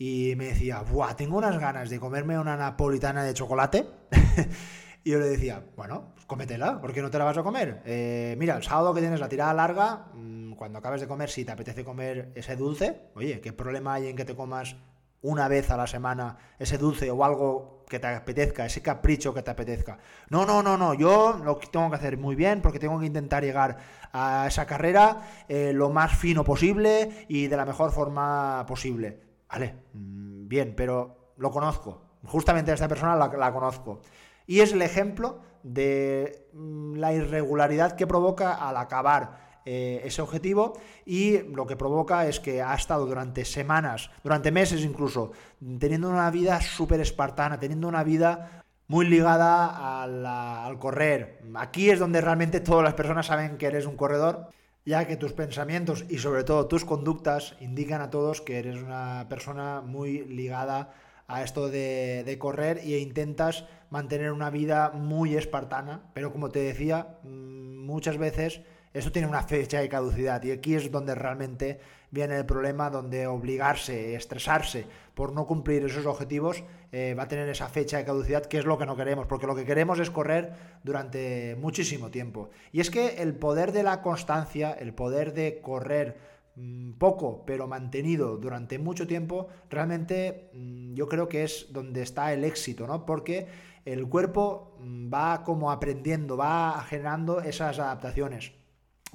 y 0.00 0.34
me 0.36 0.46
decía, 0.46 0.80
¡buah! 0.80 1.14
Tengo 1.14 1.38
unas 1.38 1.60
ganas 1.60 1.90
de 1.90 2.00
comerme 2.00 2.40
una 2.40 2.56
napolitana 2.56 3.22
de 3.22 3.34
chocolate. 3.34 3.86
y 5.04 5.12
yo 5.12 5.20
le 5.20 5.26
decía, 5.26 5.62
bueno, 5.76 6.10
pues 6.14 6.26
cómetela, 6.26 6.80
¿por 6.80 6.92
qué 6.92 7.02
no 7.02 7.08
te 7.08 7.18
la 7.18 7.24
vas 7.24 7.38
a 7.38 7.44
comer? 7.44 7.82
Eh, 7.84 8.34
mira, 8.36 8.56
el 8.56 8.64
sábado 8.64 8.92
que 8.92 9.00
tienes 9.00 9.20
la 9.20 9.28
tirada 9.28 9.54
larga, 9.54 10.06
mm, 10.14 10.54
cuando 10.54 10.80
acabes 10.80 11.00
de 11.00 11.06
comer, 11.06 11.30
si 11.30 11.44
te 11.44 11.52
apetece 11.52 11.84
comer 11.84 12.32
ese 12.34 12.56
dulce, 12.56 13.00
oye, 13.14 13.40
¿qué 13.40 13.52
problema 13.52 13.94
hay 13.94 14.08
en 14.08 14.16
que 14.16 14.24
te 14.24 14.34
comas 14.34 14.74
una 15.22 15.48
vez 15.48 15.70
a 15.70 15.76
la 15.76 15.86
semana 15.86 16.36
ese 16.58 16.78
dulce 16.78 17.10
o 17.10 17.24
algo 17.24 17.84
que 17.88 17.98
te 17.98 18.08
apetezca, 18.08 18.66
ese 18.66 18.82
capricho 18.82 19.32
que 19.32 19.42
te 19.42 19.50
apetezca. 19.50 19.98
No, 20.28 20.44
no, 20.44 20.62
no, 20.62 20.76
no, 20.76 20.94
yo 20.94 21.40
lo 21.44 21.56
tengo 21.56 21.88
que 21.90 21.96
hacer 21.96 22.18
muy 22.18 22.34
bien 22.34 22.60
porque 22.60 22.78
tengo 22.78 22.98
que 22.98 23.06
intentar 23.06 23.44
llegar 23.44 23.76
a 24.12 24.46
esa 24.46 24.66
carrera 24.66 25.22
eh, 25.48 25.72
lo 25.72 25.90
más 25.90 26.16
fino 26.16 26.44
posible 26.44 27.26
y 27.28 27.46
de 27.46 27.56
la 27.56 27.64
mejor 27.64 27.92
forma 27.92 28.64
posible. 28.66 29.20
Vale, 29.48 29.74
mm, 29.92 30.48
bien, 30.48 30.74
pero 30.76 31.32
lo 31.36 31.50
conozco. 31.50 32.02
Justamente 32.24 32.72
esta 32.72 32.88
persona 32.88 33.14
la, 33.14 33.52
conozco. 33.52 34.00
Y 34.46 34.60
es 34.60 34.72
el 34.72 34.82
ejemplo 34.82 35.40
de 35.62 36.48
mm, 36.52 36.96
la 36.96 37.12
irregularidad 37.12 37.94
que 37.94 38.06
provoca 38.06 38.54
al 38.54 38.76
acabar 38.76 39.45
eh, 39.66 40.00
ese 40.04 40.22
objetivo 40.22 40.72
y 41.04 41.38
lo 41.38 41.66
que 41.66 41.76
provoca 41.76 42.26
es 42.26 42.40
que 42.40 42.62
ha 42.62 42.74
estado 42.74 43.04
durante 43.04 43.44
semanas, 43.44 44.10
durante 44.24 44.50
meses 44.50 44.82
incluso, 44.82 45.32
teniendo 45.78 46.08
una 46.08 46.30
vida 46.30 46.60
súper 46.62 47.00
espartana, 47.00 47.58
teniendo 47.58 47.88
una 47.88 48.04
vida 48.04 48.64
muy 48.88 49.06
ligada 49.06 50.02
al 50.02 50.78
correr. 50.78 51.42
Aquí 51.56 51.90
es 51.90 51.98
donde 51.98 52.20
realmente 52.20 52.60
todas 52.60 52.84
las 52.84 52.94
personas 52.94 53.26
saben 53.26 53.58
que 53.58 53.66
eres 53.66 53.84
un 53.84 53.96
corredor 53.96 54.48
ya 54.86 55.04
que 55.04 55.16
tus 55.16 55.32
pensamientos 55.32 56.04
y 56.08 56.18
sobre 56.18 56.44
todo 56.44 56.68
tus 56.68 56.84
conductas 56.84 57.56
indican 57.60 58.00
a 58.00 58.08
todos 58.08 58.40
que 58.40 58.60
eres 58.60 58.80
una 58.80 59.26
persona 59.28 59.80
muy 59.80 60.24
ligada 60.24 60.94
a 61.26 61.42
esto 61.42 61.68
de, 61.68 62.36
correr 62.38 62.78
e 62.78 62.98
intentas 62.98 63.64
mantener 63.90 64.30
una 64.30 64.48
vida 64.48 64.90
muy 64.90 65.34
espartana, 65.34 66.02
pero 66.14 66.32
como 66.32 66.50
te 66.50 66.60
decía, 66.60 67.18
mm, 67.24 67.84
muchas 67.84 68.16
veces 68.16 68.60
eso 68.98 69.12
tiene 69.12 69.28
una 69.28 69.42
fecha 69.42 69.80
de 69.80 69.90
caducidad 69.90 70.42
y 70.42 70.52
aquí 70.52 70.74
es 70.74 70.90
donde 70.90 71.14
realmente 71.14 71.80
viene 72.10 72.36
el 72.38 72.46
problema, 72.46 72.88
donde 72.88 73.26
obligarse, 73.26 74.14
estresarse 74.14 74.86
por 75.12 75.32
no 75.32 75.46
cumplir 75.46 75.84
esos 75.84 76.06
objetivos 76.06 76.64
eh, 76.92 77.14
va 77.14 77.24
a 77.24 77.28
tener 77.28 77.46
esa 77.50 77.68
fecha 77.68 77.98
de 77.98 78.06
caducidad, 78.06 78.46
que 78.46 78.58
es 78.58 78.64
lo 78.64 78.78
que 78.78 78.86
no 78.86 78.96
queremos, 78.96 79.26
porque 79.26 79.46
lo 79.46 79.54
que 79.54 79.66
queremos 79.66 79.98
es 79.98 80.10
correr 80.10 80.54
durante 80.82 81.56
muchísimo 81.56 82.10
tiempo. 82.10 82.48
Y 82.72 82.80
es 82.80 82.90
que 82.90 83.22
el 83.22 83.34
poder 83.34 83.72
de 83.72 83.82
la 83.82 84.00
constancia, 84.00 84.72
el 84.72 84.94
poder 84.94 85.34
de 85.34 85.60
correr 85.60 86.16
mm, 86.54 86.92
poco 86.92 87.44
pero 87.44 87.66
mantenido 87.66 88.38
durante 88.38 88.78
mucho 88.78 89.06
tiempo, 89.06 89.48
realmente 89.68 90.48
mm, 90.54 90.94
yo 90.94 91.06
creo 91.06 91.28
que 91.28 91.44
es 91.44 91.66
donde 91.70 92.00
está 92.00 92.32
el 92.32 92.44
éxito, 92.44 92.86
¿no? 92.86 93.04
Porque 93.04 93.46
el 93.84 94.08
cuerpo 94.08 94.74
mm, 94.80 95.12
va 95.12 95.44
como 95.44 95.70
aprendiendo, 95.70 96.38
va 96.38 96.82
generando 96.88 97.42
esas 97.42 97.78
adaptaciones. 97.78 98.52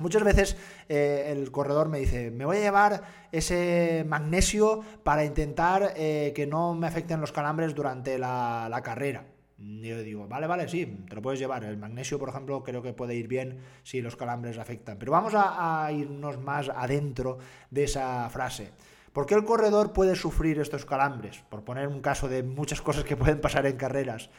Muchas 0.02 0.24
veces 0.24 0.58
eh, 0.90 1.28
el 1.28 1.52
corredor 1.52 1.88
me 1.88 2.00
dice, 2.00 2.32
me 2.32 2.46
voy 2.46 2.58
a 2.58 2.62
llevar 2.62 3.04
ese 3.32 4.04
magnesio 4.08 4.82
para 5.04 5.24
intentar 5.24 5.94
eh, 5.96 6.34
que 6.36 6.48
no 6.48 6.74
me 6.74 6.88
afecten 6.88 7.22
los 7.22 7.32
calambres 7.32 7.76
durante 7.76 8.18
la, 8.18 8.82
carrera. 8.84 9.26
Y 9.60 9.88
yo 9.88 10.02
digo, 10.02 10.28
vale, 10.28 10.48
vale, 10.48 10.68
sí, 10.68 11.06
te 11.08 11.16
lo 11.16 11.22
puedes 11.22 11.40
llevar. 11.40 11.64
El 11.64 11.78
magnesio, 11.78 12.18
por 12.18 12.30
ejemplo, 12.30 12.64
creo 12.64 12.82
que 12.82 12.94
puede 12.94 13.16
ir 13.16 13.28
bien 13.28 13.60
si 13.84 14.02
los 14.02 14.16
calambres 14.16 14.58
afectan. 14.58 14.98
Pero 14.98 15.12
vamos 15.12 15.36
a, 15.36 15.86
a 15.86 15.92
irnos 15.92 16.40
más 16.40 16.70
adentro 16.70 17.38
de 17.70 17.84
esa 17.84 18.28
frase. 18.30 18.72
¿Por 19.14 19.26
qué 19.26 19.36
el 19.36 19.44
corredor 19.44 19.94
puede 19.94 20.16
sufrir 20.16 20.60
estos 20.60 20.86
calambres? 20.86 21.44
Por 21.50 21.64
poner 21.64 21.88
un 21.88 22.02
caso 22.02 22.28
de 22.28 22.44
muchas 22.44 22.82
cosas 22.82 23.04
que 23.04 23.18
pueden 23.18 23.40
pasar 23.40 23.66
en 23.66 23.78
carreras. 23.78 24.30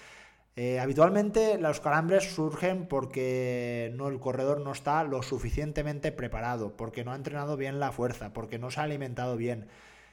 Eh, 0.54 0.78
habitualmente 0.78 1.56
los 1.58 1.80
calambres 1.80 2.34
surgen 2.34 2.86
porque 2.86 3.90
no, 3.96 4.08
el 4.08 4.20
corredor 4.20 4.60
no 4.60 4.72
está 4.72 5.02
lo 5.02 5.22
suficientemente 5.22 6.12
preparado, 6.12 6.76
porque 6.76 7.04
no 7.04 7.12
ha 7.12 7.16
entrenado 7.16 7.56
bien 7.56 7.80
la 7.80 7.90
fuerza, 7.90 8.34
porque 8.34 8.58
no 8.58 8.70
se 8.70 8.80
ha 8.80 8.82
alimentado 8.82 9.36
bien. 9.36 9.68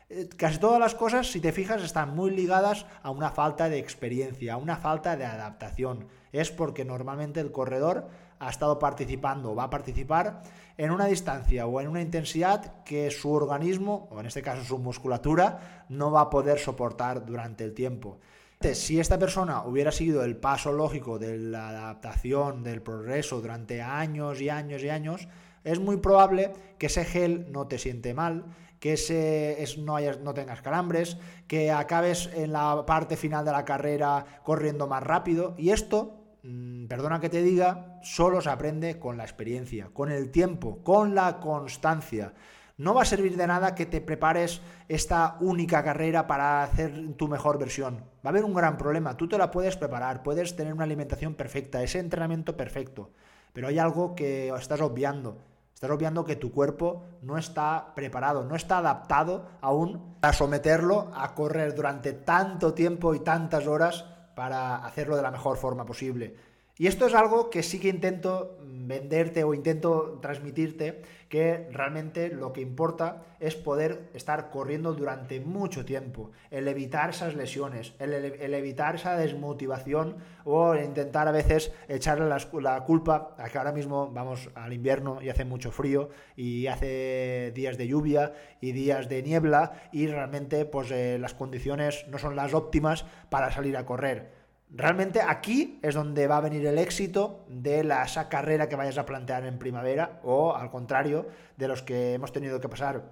Eh, 0.10 0.30
casi 0.38 0.58
todas 0.58 0.80
las 0.80 0.96
cosas, 0.96 1.28
si 1.28 1.42
te 1.42 1.52
fijas, 1.52 1.84
están 1.84 2.16
muy 2.16 2.32
ligadas 2.32 2.86
a 3.04 3.12
una 3.12 3.32
falta 3.32 3.68
de 3.68 3.80
experiencia, 3.80 4.54
a 4.54 4.58
una 4.58 4.78
falta 4.78 5.18
de 5.18 5.26
adaptación. 5.26 6.08
Es 6.32 6.52
porque 6.52 6.86
normalmente 6.86 7.42
el 7.42 7.52
corredor 7.52 8.08
ha 8.40 8.50
estado 8.50 8.80
participando 8.80 9.52
o 9.52 9.56
va 9.56 9.66
a 9.66 9.70
participar 9.70 10.42
en 10.78 10.92
una 10.92 11.06
distancia 11.06 11.68
o 11.68 11.82
en 11.82 11.90
una 11.90 12.02
intensidad 12.02 12.84
que 12.86 13.12
su 13.12 13.34
organismo, 13.34 14.08
o 14.12 14.22
en 14.22 14.28
este 14.28 14.42
caso 14.42 14.64
su 14.64 14.78
musculatura, 14.78 15.86
no 15.90 16.12
va 16.12 16.22
a 16.22 16.30
poder 16.30 16.60
soportar 16.60 17.26
durante 17.26 17.66
el 17.66 17.74
tiempo. 17.74 18.20
Si 18.62 19.00
esta 19.00 19.18
persona 19.18 19.64
hubiera 19.64 19.90
seguido 19.90 20.22
el 20.22 20.36
paso 20.36 20.74
lógico 20.74 21.18
de 21.18 21.38
la 21.38 21.70
adaptación, 21.70 22.62
del 22.62 22.82
progreso 22.82 23.40
durante 23.40 23.82
años 23.82 24.42
y 24.42 24.50
años 24.50 24.84
y 24.84 24.90
años, 24.90 25.30
es 25.64 25.80
muy 25.80 25.96
probable 25.96 26.52
que 26.78 26.88
ese 26.88 27.06
gel 27.06 27.54
no 27.54 27.68
te 27.68 27.78
siente 27.78 28.14
mal, 28.14 28.44
que 28.82 28.94
ese, 28.94 29.66
no, 29.78 29.98
no 30.22 30.34
tengas 30.34 30.62
calambres, 30.62 31.16
que 31.48 31.72
acabes 31.72 32.30
en 32.36 32.52
la 32.52 32.86
parte 32.86 33.16
final 33.16 33.46
de 33.46 33.54
la 33.54 33.64
carrera 33.64 34.26
corriendo 34.44 34.88
más 34.88 35.04
rápido. 35.04 35.56
Y 35.58 35.70
esto, 35.70 36.36
mm, 36.44 36.88
perdona 36.88 37.22
que 37.22 37.30
te 37.30 37.42
diga, 37.42 38.02
solo 38.04 38.42
se 38.42 38.50
aprende 38.50 39.00
con 39.00 39.16
la 39.16 39.24
experiencia, 39.24 39.90
con 39.94 40.12
el 40.12 40.32
tiempo, 40.32 40.84
con 40.84 41.16
la 41.16 41.40
constancia. 41.40 42.34
No 42.80 42.94
va 42.94 43.02
a 43.02 43.06
servir 43.06 43.36
de 43.36 43.46
nada 43.46 43.76
que 43.76 43.86
te 43.86 44.00
prepares 44.00 44.62
esta 44.88 45.36
única 45.42 45.84
carrera 45.84 46.28
para 46.28 46.64
hacer 46.64 47.14
tu 47.18 47.28
mejor 47.28 47.60
versión. 47.60 47.98
Va 47.98 48.04
a 48.24 48.30
haber 48.30 48.46
un 48.46 48.54
gran 48.54 48.78
problema. 48.78 49.18
Tú 49.18 49.28
te 49.28 49.38
la 49.38 49.52
puedes 49.52 49.76
preparar, 49.76 50.24
puedes 50.24 50.56
tener 50.56 50.74
una 50.74 50.86
alimentación 50.86 51.36
perfecta, 51.36 51.84
ese 51.84 52.00
entrenamiento 52.00 52.56
perfecto. 52.56 53.10
Pero 53.52 53.68
hay 53.68 53.80
algo 53.80 54.16
que 54.16 54.48
estás 54.58 54.80
obviando. 54.80 55.40
Estás 55.74 55.90
obviando 55.92 56.24
que 56.24 56.38
tu 56.38 56.54
cuerpo 56.54 57.04
no 57.22 57.38
está 57.38 57.92
preparado, 57.96 58.46
no 58.46 58.56
está 58.56 58.78
adaptado 58.78 59.50
aún 59.60 60.16
a 60.22 60.32
someterlo 60.32 61.12
a 61.14 61.36
correr 61.36 61.76
durante 61.76 62.14
tanto 62.14 62.74
tiempo 62.74 63.14
y 63.14 63.20
tantas 63.20 63.68
horas 63.68 64.06
para 64.36 64.86
hacerlo 64.86 65.18
de 65.18 65.22
la 65.22 65.32
mejor 65.32 65.58
forma 65.58 65.86
posible. 65.86 66.34
Y 66.80 66.88
esto 66.88 67.08
es 67.08 67.14
algo 67.14 67.50
que 67.50 67.62
sí 67.62 67.78
que 67.78 67.90
intento 67.90 68.58
venderte 68.62 69.44
o 69.44 69.54
intento 69.54 70.18
transmitirte 70.22 71.02
que 71.28 71.68
realmente 71.74 72.30
lo 72.30 72.54
que 72.54 72.62
importa 72.62 73.36
es 73.42 73.54
poder 73.54 74.10
estar 74.14 74.50
corriendo 74.50 74.94
durante 74.94 75.42
mucho 75.42 75.84
tiempo, 75.84 76.32
el 76.50 76.70
evitar 76.70 77.10
esas 77.10 77.36
lesiones, 77.36 77.94
el, 78.00 78.14
evitar 78.54 78.96
esa 78.96 79.18
desmotivación 79.18 80.18
o 80.46 80.74
intentar 80.74 81.28
a 81.28 81.32
veces 81.32 81.74
echarle 81.90 82.30
la, 82.30 82.84
culpa 82.86 83.36
a 83.38 83.50
que 83.50 83.58
ahora 83.58 83.74
mismo 83.74 84.10
vamos 84.10 84.50
al 84.56 84.72
invierno 84.72 85.22
y 85.22 85.28
hace 85.28 85.44
mucho 85.44 85.72
frío 85.72 86.10
y 86.38 86.68
hace 86.68 87.52
días 87.54 87.78
de 87.78 87.88
lluvia 87.90 88.32
y 88.62 88.72
días 88.72 89.10
de 89.10 89.22
niebla 89.22 89.74
y 89.92 90.08
realmente 90.08 90.64
pues 90.64 90.90
eh, 90.92 91.18
las 91.20 91.34
condiciones 91.34 92.06
no 92.08 92.18
son 92.18 92.38
las 92.38 92.54
óptimas 92.54 93.06
para 93.30 93.52
salir 93.52 93.76
a 93.76 93.86
correr. 93.86 94.39
Realmente 94.72 95.22
aquí 95.22 95.80
es 95.82 95.96
donde 95.96 96.28
va 96.28 96.38
a 96.38 96.42
venir 96.42 96.66
el 96.68 96.78
éxito 96.78 97.44
de 97.48 97.84
la, 97.84 98.04
esa 98.04 98.30
carrera 98.30 98.70
que 98.70 98.76
vayas 98.76 99.00
a 99.00 99.06
plantear 99.06 99.46
en 99.46 99.58
primavera 99.58 100.20
o 100.24 100.56
al 100.56 100.70
contrario 100.70 101.28
de 101.58 101.68
los 101.68 101.82
que 101.82 102.14
hemos 102.14 102.32
tenido 102.32 102.62
que 102.62 102.70
pasar 102.70 103.04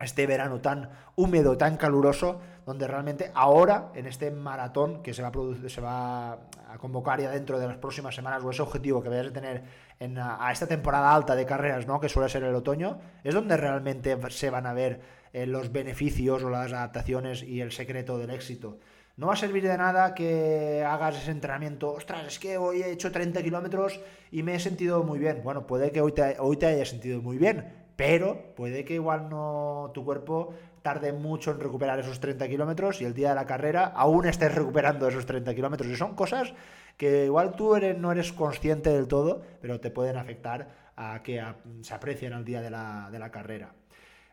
este 0.00 0.26
verano 0.26 0.60
tan 0.60 0.90
húmedo, 1.14 1.58
tan 1.58 1.76
caluroso, 1.76 2.40
donde 2.66 2.86
realmente 2.86 3.30
ahora 3.34 3.90
en 3.94 4.06
este 4.06 4.30
maratón 4.30 5.02
que 5.02 5.12
se 5.12 5.22
va 5.22 5.28
a, 5.28 5.32
producir, 5.32 5.70
se 5.70 5.80
va 5.80 6.32
a 6.32 6.78
convocar 6.78 7.20
ya 7.20 7.30
dentro 7.30 7.58
de 7.58 7.66
las 7.66 7.76
próximas 7.76 8.14
semanas 8.14 8.42
o 8.42 8.50
ese 8.50 8.62
objetivo 8.62 9.02
que 9.02 9.10
vayas 9.10 9.28
a 9.28 9.32
tener 9.32 9.62
en, 10.00 10.18
a, 10.18 10.50
esta 10.50 10.66
temporada 10.66 11.14
alta 11.14 11.36
de 11.36 11.44
carreras, 11.44 11.86
¿no? 11.86 12.00
que 12.00 12.08
suele 12.08 12.30
ser 12.30 12.44
el 12.44 12.54
otoño, 12.54 12.98
es 13.22 13.34
donde 13.34 13.56
realmente 13.56 14.16
se 14.30 14.48
van 14.48 14.66
a 14.66 14.72
ver 14.72 15.00
eh, 15.34 15.46
los 15.46 15.70
beneficios 15.70 16.42
o 16.42 16.50
las 16.50 16.72
adaptaciones 16.72 17.42
y 17.42 17.60
el 17.60 17.72
secreto 17.72 18.16
del 18.16 18.30
éxito. 18.30 18.78
No 19.16 19.28
va 19.28 19.34
a 19.34 19.36
servir 19.36 19.62
de 19.62 19.78
nada 19.78 20.12
que 20.12 20.82
hagas 20.84 21.16
ese 21.16 21.30
entrenamiento. 21.30 21.92
Ostras, 21.92 22.26
es 22.26 22.38
que 22.40 22.58
hoy 22.58 22.82
he 22.82 22.90
hecho 22.90 23.12
30 23.12 23.44
kilómetros 23.44 24.00
y 24.32 24.42
me 24.42 24.56
he 24.56 24.60
sentido 24.60 25.04
muy 25.04 25.20
bien. 25.20 25.42
Bueno, 25.44 25.68
puede 25.68 25.92
que 25.92 26.00
hoy 26.00 26.10
te, 26.10 26.36
hoy 26.40 26.58
hayas 26.64 26.88
sentido 26.88 27.22
muy 27.22 27.38
bien, 27.38 27.72
pero 27.94 28.54
puede 28.56 28.84
que 28.84 28.94
igual 28.94 29.28
no 29.28 29.92
tu 29.94 30.04
cuerpo 30.04 30.52
tarde 30.82 31.12
mucho 31.12 31.52
en 31.52 31.60
recuperar 31.60 32.00
esos 32.00 32.18
30 32.18 32.48
kilómetros 32.48 33.00
y 33.00 33.04
el 33.04 33.14
día 33.14 33.28
de 33.28 33.36
la 33.36 33.46
carrera 33.46 33.86
aún 33.86 34.26
estés 34.26 34.52
recuperando 34.52 35.06
esos 35.06 35.26
30 35.26 35.54
kilómetros. 35.54 35.88
Y 35.88 35.94
son 35.94 36.16
cosas 36.16 36.52
que 36.96 37.26
igual 37.26 37.54
tú 37.54 37.76
eres, 37.76 37.96
no 37.96 38.10
eres 38.10 38.32
consciente 38.32 38.90
del 38.90 39.06
todo, 39.06 39.42
pero 39.62 39.78
te 39.78 39.92
pueden 39.92 40.16
afectar 40.16 40.90
a 40.96 41.22
que 41.22 41.40
se 41.82 41.94
aprecien 41.94 42.32
al 42.32 42.44
día 42.44 42.60
de 42.60 42.70
la, 42.70 43.10
de 43.12 43.20
la 43.20 43.30
carrera. 43.30 43.74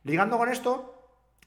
Ligando 0.03 0.39
con 0.39 0.49
esto, 0.49 1.00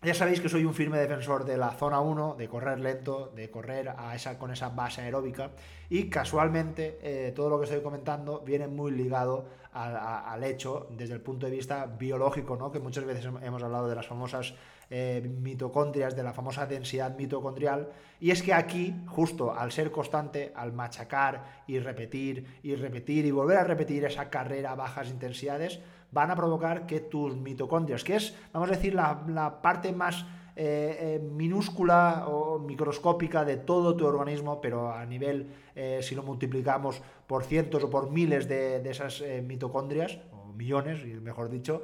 ya 0.05 0.13
sabéis 0.13 0.41
que 0.41 0.51
soy 0.51 0.65
un 0.65 0.75
firme 0.75 0.99
defensor 0.99 1.45
de 1.45 1.57
la 1.57 1.71
zona 1.71 2.01
1, 2.01 2.37
de 2.37 2.49
correr 2.49 2.79
lento, 2.79 3.33
de 3.35 3.51
correr 3.51 3.91
con 4.39 4.51
esa 4.51 4.69
base 4.69 5.01
aeróbica 5.01 5.51
y 5.91 6.09
casualmente 6.09 6.99
eh, 7.03 7.33
todo 7.35 7.51
lo 7.51 7.59
que 7.59 7.65
estoy 7.65 7.81
comentando 7.81 8.41
viene 8.41 8.69
muy 8.69 8.93
ligado 8.93 9.47
al 9.75 10.45
hecho 10.45 10.87
desde 10.91 11.15
el 11.15 11.21
punto 11.21 11.47
de 11.47 11.53
vista 11.53 11.87
biológico, 11.87 12.57
¿no? 12.57 12.71
que 12.71 12.79
muchas 12.79 13.05
veces 13.05 13.29
hemos 13.43 13.61
hablado 13.61 13.89
de 13.89 13.97
las 13.97 14.07
famosas 14.07 14.55
eh, 14.89 15.21
mitocondrias, 15.41 16.15
de 16.15 16.23
la 16.23 16.33
famosa 16.33 16.67
densidad 16.67 17.17
mitocondrial, 17.17 17.89
y 18.21 18.31
es 18.31 18.41
que 18.43 18.55
aquí, 18.55 18.95
justo 19.09 19.53
al 19.53 19.73
ser 19.73 19.91
constante, 19.91 20.53
al 20.55 20.73
machacar 20.73 21.65
y 21.67 21.81
repetir 21.81 22.61
y 22.63 22.77
repetir 22.77 23.25
y 23.25 23.33
volver 23.33 23.59
a 23.59 23.65
repetir 23.65 24.05
esa 24.05 24.31
carrera 24.31 24.71
a 24.71 24.75
bajas 24.77 25.11
intensidades, 25.11 25.81
van 26.13 26.31
a 26.31 26.37
provocar 26.37 26.87
que 26.87 27.01
tus 27.01 27.37
mitocondrias, 27.37 28.05
que 28.05 28.17
es, 28.17 28.35
vamos 28.53 28.71
a 28.71 28.75
decir, 28.75 28.95
la, 28.95 29.61
parte 29.61 29.93
más 29.93 30.25
eh, 30.57 31.17
eh, 31.17 31.19
minúscula 31.19 32.27
o 32.29 32.61
microscópica 32.61 33.45
de 33.45 33.57
todo 33.57 33.97
tu 33.97 34.07
organismo, 34.07 34.61
pero 34.61 34.93
a 34.93 35.05
nivel, 35.05 35.51
eh, 35.75 35.99
si 36.03 36.15
lo 36.15 36.23
multiplicamos 36.23 37.03
por 37.27 37.43
cientos 37.43 37.83
o 37.83 37.91
por 37.91 38.11
miles 38.11 38.49
de, 38.49 38.89
esas 38.89 39.23
mitocondrias, 39.43 40.19
millones, 40.55 41.05
mejor 41.21 41.51
dicho. 41.51 41.83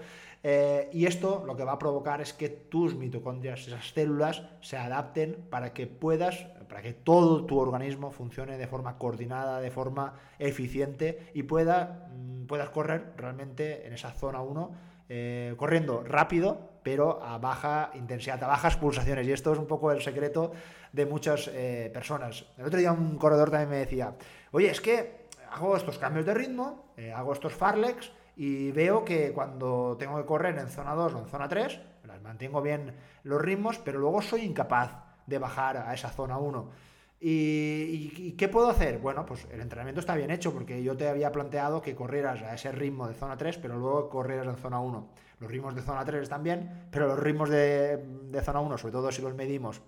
Y 0.92 1.06
esto 1.06 1.42
lo 1.44 1.56
que 1.56 1.64
va 1.64 1.72
a 1.72 1.78
provocar 1.78 2.20
es 2.20 2.32
que 2.32 2.48
tus 2.48 2.94
mitocondrias, 2.94 3.66
esas 3.66 3.90
células, 3.90 4.44
se 4.60 4.76
adapten 4.76 5.36
para 5.50 5.72
que 5.72 5.88
puedas, 5.88 6.46
para 6.68 6.80
que 6.80 6.92
todo 6.92 7.44
tu 7.44 7.58
organismo 7.58 8.12
funcione 8.12 8.56
de 8.56 8.68
forma 8.68 8.96
coordinada, 8.96 9.60
de 9.60 9.72
forma 9.72 10.14
eficiente 10.38 11.30
y 11.34 11.42
pueda, 11.42 12.08
mm, 12.14 12.46
puedas 12.46 12.70
correr 12.70 13.12
realmente 13.16 13.86
en 13.86 13.92
esa 13.92 14.12
zona 14.12 14.40
1 14.40 14.70
eh, 15.12 15.54
corriendo 15.56 16.04
rápido, 16.04 16.69
pero 16.82 17.22
a 17.22 17.38
baja 17.38 17.90
intensidad, 17.94 18.42
a 18.42 18.46
bajas 18.46 18.76
pulsaciones. 18.76 19.26
Y 19.26 19.32
esto 19.32 19.52
es 19.52 19.58
un 19.58 19.66
poco 19.66 19.90
el 19.92 20.02
secreto 20.02 20.52
de 20.92 21.06
muchas 21.06 21.48
eh, 21.52 21.90
personas. 21.92 22.44
El 22.58 22.66
otro 22.66 22.78
día 22.78 22.92
un 22.92 23.16
corredor 23.18 23.50
también 23.50 23.70
me 23.70 23.76
decía, 23.76 24.14
oye, 24.52 24.70
es 24.70 24.80
que 24.80 25.26
hago 25.50 25.76
estos 25.76 25.98
cambios 25.98 26.26
de 26.26 26.34
ritmo, 26.34 26.92
eh, 26.96 27.12
hago 27.12 27.32
estos 27.32 27.52
farlex 27.54 28.12
y 28.36 28.70
veo 28.72 29.04
que 29.04 29.32
cuando 29.32 29.96
tengo 29.98 30.16
que 30.16 30.24
correr 30.24 30.58
en 30.58 30.68
zona 30.68 30.94
2 30.94 31.14
o 31.14 31.18
en 31.18 31.26
zona 31.26 31.48
3, 31.48 31.80
las 32.06 32.22
mantengo 32.22 32.62
bien 32.62 32.94
los 33.22 33.40
ritmos, 33.40 33.78
pero 33.78 33.98
luego 33.98 34.22
soy 34.22 34.42
incapaz 34.42 34.92
de 35.26 35.38
bajar 35.38 35.76
a 35.76 35.94
esa 35.94 36.10
zona 36.10 36.38
1. 36.38 36.89
¿Y, 37.22 38.32
qué 38.32 38.48
puedo 38.48 38.70
hacer? 38.70 38.98
Bueno, 38.98 39.26
pues 39.26 39.46
el 39.52 39.60
entrenamiento 39.60 40.00
está 40.00 40.14
bien 40.14 40.30
hecho 40.30 40.54
porque 40.54 40.82
yo 40.82 40.96
te 40.96 41.06
había 41.06 41.30
planteado 41.30 41.82
que 41.82 41.94
corrieras 41.94 42.40
a 42.42 42.54
ese 42.54 42.72
ritmo 42.72 43.06
de 43.06 43.14
zona 43.14 43.36
3, 43.36 43.58
pero 43.58 43.78
luego 43.78 44.08
corrieras 44.08 44.46
en 44.46 44.56
zona 44.56 44.80
1. 44.80 45.08
Los 45.38 45.50
ritmos 45.50 45.74
de 45.74 45.82
zona 45.82 46.04
3 46.04 46.22
están 46.22 46.42
bien, 46.42 46.88
pero 46.90 47.06
los 47.08 47.18
ritmos 47.18 47.50
de, 47.50 47.98
de 47.98 48.40
zona 48.40 48.60
1, 48.60 48.78
sobre 48.78 48.92
todo 48.92 49.12
si 49.12 49.20
los 49.20 49.34
medimos 49.34 49.82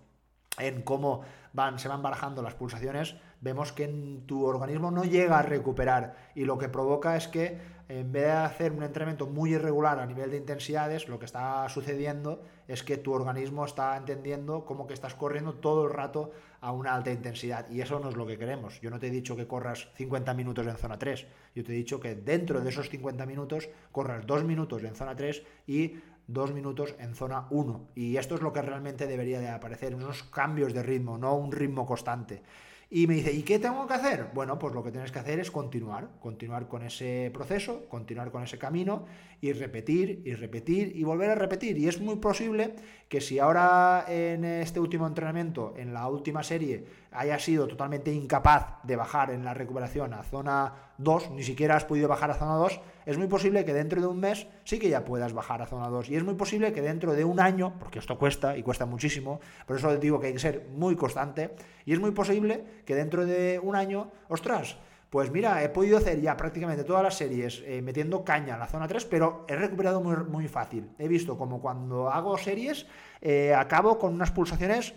en 0.59 0.83
cómo 0.83 1.23
van, 1.55 1.79
se 1.79 1.88
van 1.88 2.03
barajando 2.03 2.42
las 2.42 2.55
pulsaciones, 2.55 3.16
vemos 3.42 3.72
que 3.72 3.85
en 3.85 4.26
tu 4.26 4.46
organismo 4.46 4.90
no 4.90 5.05
llega 5.05 5.38
a 5.38 5.42
recuperar 5.42 6.16
y 6.35 6.44
lo 6.44 6.57
que 6.57 6.68
provoca 6.68 7.16
es 7.16 7.28
que 7.28 7.59
en 7.88 8.11
vez 8.11 8.24
de 8.24 8.31
hacer 8.31 8.72
un 8.72 8.85
entrenamiento 8.85 9.26
muy 9.26 9.52
irregular 9.52 9.98
a 9.98 10.07
nivel 10.07 10.31
de 10.31 10.38
intensidades, 10.38 11.09
lo 11.09 11.18
que 11.18 11.26
está 11.26 11.68
sucediendo 11.68 12.42
es 12.66 12.83
que 12.83 12.96
tu 12.96 13.12
organismo 13.12 13.66
está 13.66 13.94
entendiendo 13.96 14.64
como 14.64 14.87
que 14.87 14.94
estás 14.94 15.14
corriendo 15.14 15.55
todo 15.55 15.85
el 15.85 15.92
rato 15.92 16.31
a 16.62 16.72
una 16.72 16.94
alta 16.94 17.11
intensidad 17.11 17.68
y 17.68 17.83
eso 17.83 17.98
no 17.98 18.09
es 18.09 18.16
lo 18.16 18.26
que 18.26 18.38
queremos. 18.38 18.81
Yo 18.81 18.88
no 18.88 18.98
te 18.98 19.09
he 19.09 19.11
dicho 19.11 19.37
que 19.37 19.46
corras 19.46 19.88
50 19.96 20.33
minutos 20.33 20.66
en 20.66 20.76
zona 20.76 20.98
3, 20.98 21.26
yo 21.55 21.64
te 21.64 21.72
he 21.72 21.76
dicho 21.76 22.00
que 22.00 22.14
dentro 22.14 22.61
de 22.61 22.70
esos 22.70 22.88
50 22.88 23.26
minutos 23.26 23.68
corras 23.90 24.26
2 24.26 24.44
minutos 24.44 24.83
en 24.85 24.94
zona 24.94 25.14
3 25.14 25.42
y 25.66 25.96
dos 26.26 26.52
minutos 26.52 26.94
en 26.98 27.14
zona 27.14 27.46
1. 27.50 27.88
Y 27.94 28.16
esto 28.16 28.37
es 28.37 28.42
lo 28.42 28.52
que 28.52 28.62
realmente 28.62 29.07
debería 29.07 29.40
de 29.40 29.48
aparecer, 29.48 29.94
unos 29.94 30.22
cambios 30.22 30.72
de 30.72 30.83
ritmo, 30.83 31.18
no 31.18 31.35
un 31.35 31.52
ritmo 31.52 31.85
constante. 31.85 32.42
Y 32.94 33.07
me 33.07 33.14
dice, 33.14 33.33
¿y 33.33 33.42
qué 33.42 33.59
tengo 33.59 33.87
que 33.87 33.94
hacer? 33.94 34.26
Bueno, 34.35 34.59
pues 34.59 34.74
lo 34.74 34.85
que 34.85 34.90
tienes 34.90 35.11
que 35.11 35.18
hacer 35.18 35.40
es 35.40 35.50
continuar, 35.50 36.11
continuar 36.20 36.68
con 36.68 36.83
ese 36.83 37.31
proceso, 37.33 37.88
continuar 37.88 38.31
con 38.31 38.42
ese 38.42 38.59
camino 38.59 39.07
y 39.40 39.55
repetir 39.55 40.20
y 40.26 40.35
repetir 40.35 40.94
y 40.94 41.02
volver 41.02 41.31
a 41.31 41.35
repetir. 41.35 41.78
Y 41.78 41.88
es 41.88 42.02
muy 42.02 42.16
posible 42.16 42.74
que 43.09 43.22
si 43.22 43.38
ahora 43.38 44.05
en 44.09 44.44
este 44.44 44.78
último 44.78 45.07
entrenamiento, 45.07 45.72
en 45.78 45.94
la 45.94 46.07
última 46.07 46.42
serie, 46.42 46.85
haya 47.12 47.38
sido 47.38 47.66
totalmente 47.66 48.12
incapaz 48.12 48.83
de 48.83 48.96
bajar 48.96 49.31
en 49.31 49.42
la 49.42 49.55
recuperación 49.55 50.12
a 50.12 50.22
zona 50.22 50.92
2, 50.98 51.31
ni 51.31 51.44
siquiera 51.44 51.76
has 51.76 51.87
podido 51.87 52.09
bajar 52.09 52.31
a 52.31 52.35
zona 52.35 52.57
2, 52.57 52.78
es 53.07 53.19
muy 53.19 53.27
posible 53.27 53.65
que 53.65 53.73
dentro 53.73 54.01
de 54.01 54.07
un 54.07 54.21
mes 54.21 54.47
sí 54.65 54.79
que 54.79 54.88
ya 54.88 55.05
puedas 55.05 55.33
bajar 55.33 55.62
a 55.62 55.67
zona 55.67 55.88
2. 55.88 56.11
Y 56.11 56.17
es 56.17 56.25
muy 56.25 56.35
posible 56.35 56.73
que 56.73 56.83
dentro 56.83 57.15
de 57.15 57.25
un 57.25 57.41
año, 57.41 57.75
porque 57.79 57.99
esto 57.99 58.19
cuesta 58.19 58.57
y 58.57 58.62
cuesta 58.62 58.87
muchísimo, 58.87 59.41
por 59.67 59.77
eso 59.77 59.97
digo 59.97 60.21
que 60.21 60.29
hay 60.29 60.33
que 60.33 60.38
ser 60.38 60.67
muy 60.75 60.97
constante, 60.97 61.55
y 61.85 61.93
es 61.93 62.01
muy 62.01 62.12
posible 62.12 62.65
que 62.85 62.95
dentro 62.95 63.27
de 63.27 63.59
un 63.62 63.77
año, 63.77 64.11
ostras, 64.29 64.77
pues 65.12 65.31
mira, 65.31 65.62
he 65.62 65.69
podido 65.69 65.99
hacer 65.99 66.23
ya 66.23 66.38
prácticamente 66.38 66.85
todas 66.85 67.03
las 67.03 67.17
series 67.17 67.62
eh, 67.67 67.83
metiendo 67.83 68.25
caña 68.25 68.55
en 68.55 68.61
la 68.61 68.67
zona 68.67 68.88
3, 68.88 69.05
pero 69.05 69.45
he 69.47 69.55
recuperado 69.57 70.01
muy, 70.01 70.17
muy 70.25 70.49
fácil. 70.49 70.88
He 70.99 71.07
visto 71.07 71.37
como 71.37 71.61
cuando 71.61 72.11
hago 72.11 72.38
series 72.38 72.87
eh, 73.21 73.55
acabo 73.55 73.99
con 73.99 74.15
unas 74.15 74.31
pulsaciones 74.31 74.95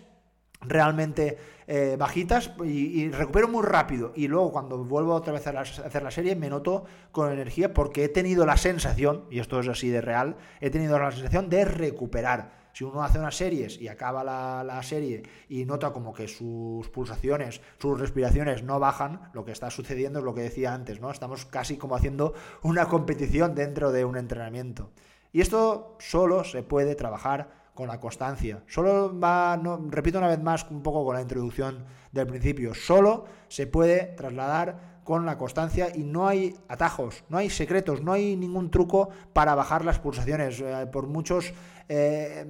realmente 0.60 1.38
eh, 1.66 1.96
bajitas 1.98 2.52
y, 2.64 3.10
recupero 3.10 3.48
muy 3.48 3.64
rápido. 3.64 4.12
Y 4.14 4.28
luego 4.28 4.52
cuando 4.52 4.84
vuelvo 4.84 5.14
otra 5.14 5.32
vez 5.32 5.46
a, 5.46 5.60
hacer 5.60 6.02
la 6.02 6.10
serie 6.10 6.36
me 6.36 6.48
noto 6.48 6.84
con 7.12 7.32
energía 7.32 7.74
porque 7.74 8.04
he 8.04 8.08
tenido 8.08 8.46
la 8.46 8.56
sensación, 8.56 9.24
y 9.30 9.40
esto 9.40 9.60
es 9.60 9.68
así 9.68 9.88
de 9.88 10.00
real, 10.00 10.36
he 10.60 10.70
tenido 10.70 10.98
la 10.98 11.10
sensación 11.10 11.48
de 11.48 11.64
recuperar. 11.64 12.66
Si 12.72 12.84
uno 12.84 13.02
hace 13.02 13.18
unas 13.18 13.34
series 13.34 13.80
y 13.80 13.88
acaba 13.88 14.22
la, 14.22 14.62
la, 14.62 14.82
serie 14.82 15.22
y 15.48 15.64
nota 15.64 15.94
como 15.94 16.12
que 16.12 16.28
sus 16.28 16.90
pulsaciones, 16.90 17.62
sus 17.78 17.98
respiraciones 17.98 18.64
no 18.64 18.78
bajan, 18.78 19.30
lo 19.32 19.46
que 19.46 19.52
está 19.52 19.70
sucediendo 19.70 20.18
es 20.18 20.24
lo 20.26 20.34
que 20.34 20.42
decía 20.42 20.74
antes, 20.74 21.00
¿no? 21.00 21.10
Estamos 21.10 21.46
casi 21.46 21.78
como 21.78 21.96
haciendo 21.96 22.34
una 22.62 22.86
competición 22.86 23.54
dentro 23.54 23.92
de 23.92 24.04
un 24.04 24.18
entrenamiento. 24.18 24.90
Y 25.36 25.42
esto 25.42 25.96
solo 25.98 26.44
se 26.44 26.62
puede 26.62 26.94
trabajar 26.94 27.50
con 27.74 27.88
la 27.88 28.00
constancia. 28.00 28.62
Solo 28.66 29.20
va, 29.20 29.58
no, 29.58 29.78
repito 29.90 30.16
una 30.16 30.28
vez 30.28 30.42
más 30.42 30.64
un 30.70 30.82
poco 30.82 31.04
con 31.04 31.14
la 31.14 31.20
introducción 31.20 31.84
del 32.10 32.26
principio, 32.26 32.72
solo 32.72 33.26
se 33.48 33.66
puede 33.66 34.14
trasladar 34.16 35.02
con 35.04 35.26
la 35.26 35.36
constancia 35.36 35.94
y 35.94 36.04
no 36.04 36.26
hay 36.26 36.56
atajos, 36.68 37.22
no 37.28 37.36
hay 37.36 37.50
secretos, 37.50 38.02
no 38.02 38.12
hay 38.14 38.34
ningún 38.34 38.70
truco 38.70 39.10
para 39.34 39.54
bajar 39.54 39.84
las 39.84 39.98
pulsaciones, 39.98 40.58
eh, 40.58 40.88
por 40.90 41.06
muchos 41.06 41.52
eh, 41.90 42.46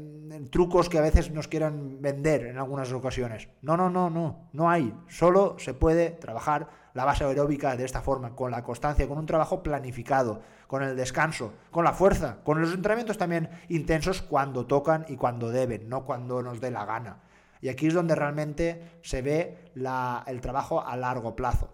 trucos 0.53 0.89
que 0.89 0.99
a 0.99 1.03
veces 1.03 1.33
nos 1.33 1.49
quieran 1.49 2.01
vender 2.01 2.47
en 2.47 2.57
algunas 2.57 2.93
ocasiones. 2.93 3.49
No, 3.63 3.77
no, 3.77 3.91
no, 3.91 4.11
no, 4.11 4.49
no 4.53 4.71
hay. 4.71 4.95
Solo 5.09 5.57
se 5.59 5.75
puede 5.75 6.11
trabajar 6.11 6.69
la 6.97 7.05
base 7.05 7.25
aeróbica 7.25 7.77
de 7.77 7.85
esta 7.85 8.01
forma, 8.01 8.35
con 8.35 8.51
la 8.51 8.65
constancia, 8.65 9.07
con 9.07 9.19
un 9.19 9.27
trabajo 9.27 9.63
planificado, 9.63 10.41
con 10.67 10.83
el 10.83 10.97
descanso, 10.97 11.53
con 11.71 11.85
la 11.85 11.93
fuerza, 11.93 12.39
con 12.43 12.59
los 12.59 12.73
entrenamientos 12.73 13.19
también 13.19 13.51
intensos 13.69 14.23
cuando 14.23 14.65
tocan 14.65 15.05
y 15.07 15.17
cuando 15.17 15.51
deben, 15.51 15.91
no 15.91 16.07
cuando 16.07 16.43
nos 16.43 16.59
dé 16.59 16.71
la 16.71 16.87
gana. 16.87 17.21
Y 17.61 17.69
aquí 17.69 17.89
es 17.89 17.93
donde 17.93 18.15
realmente 18.15 18.99
se 19.03 19.21
ve 19.21 19.59
el 19.75 20.41
trabajo 20.41 20.81
a 20.81 20.97
largo 20.97 21.37
plazo. 21.37 21.69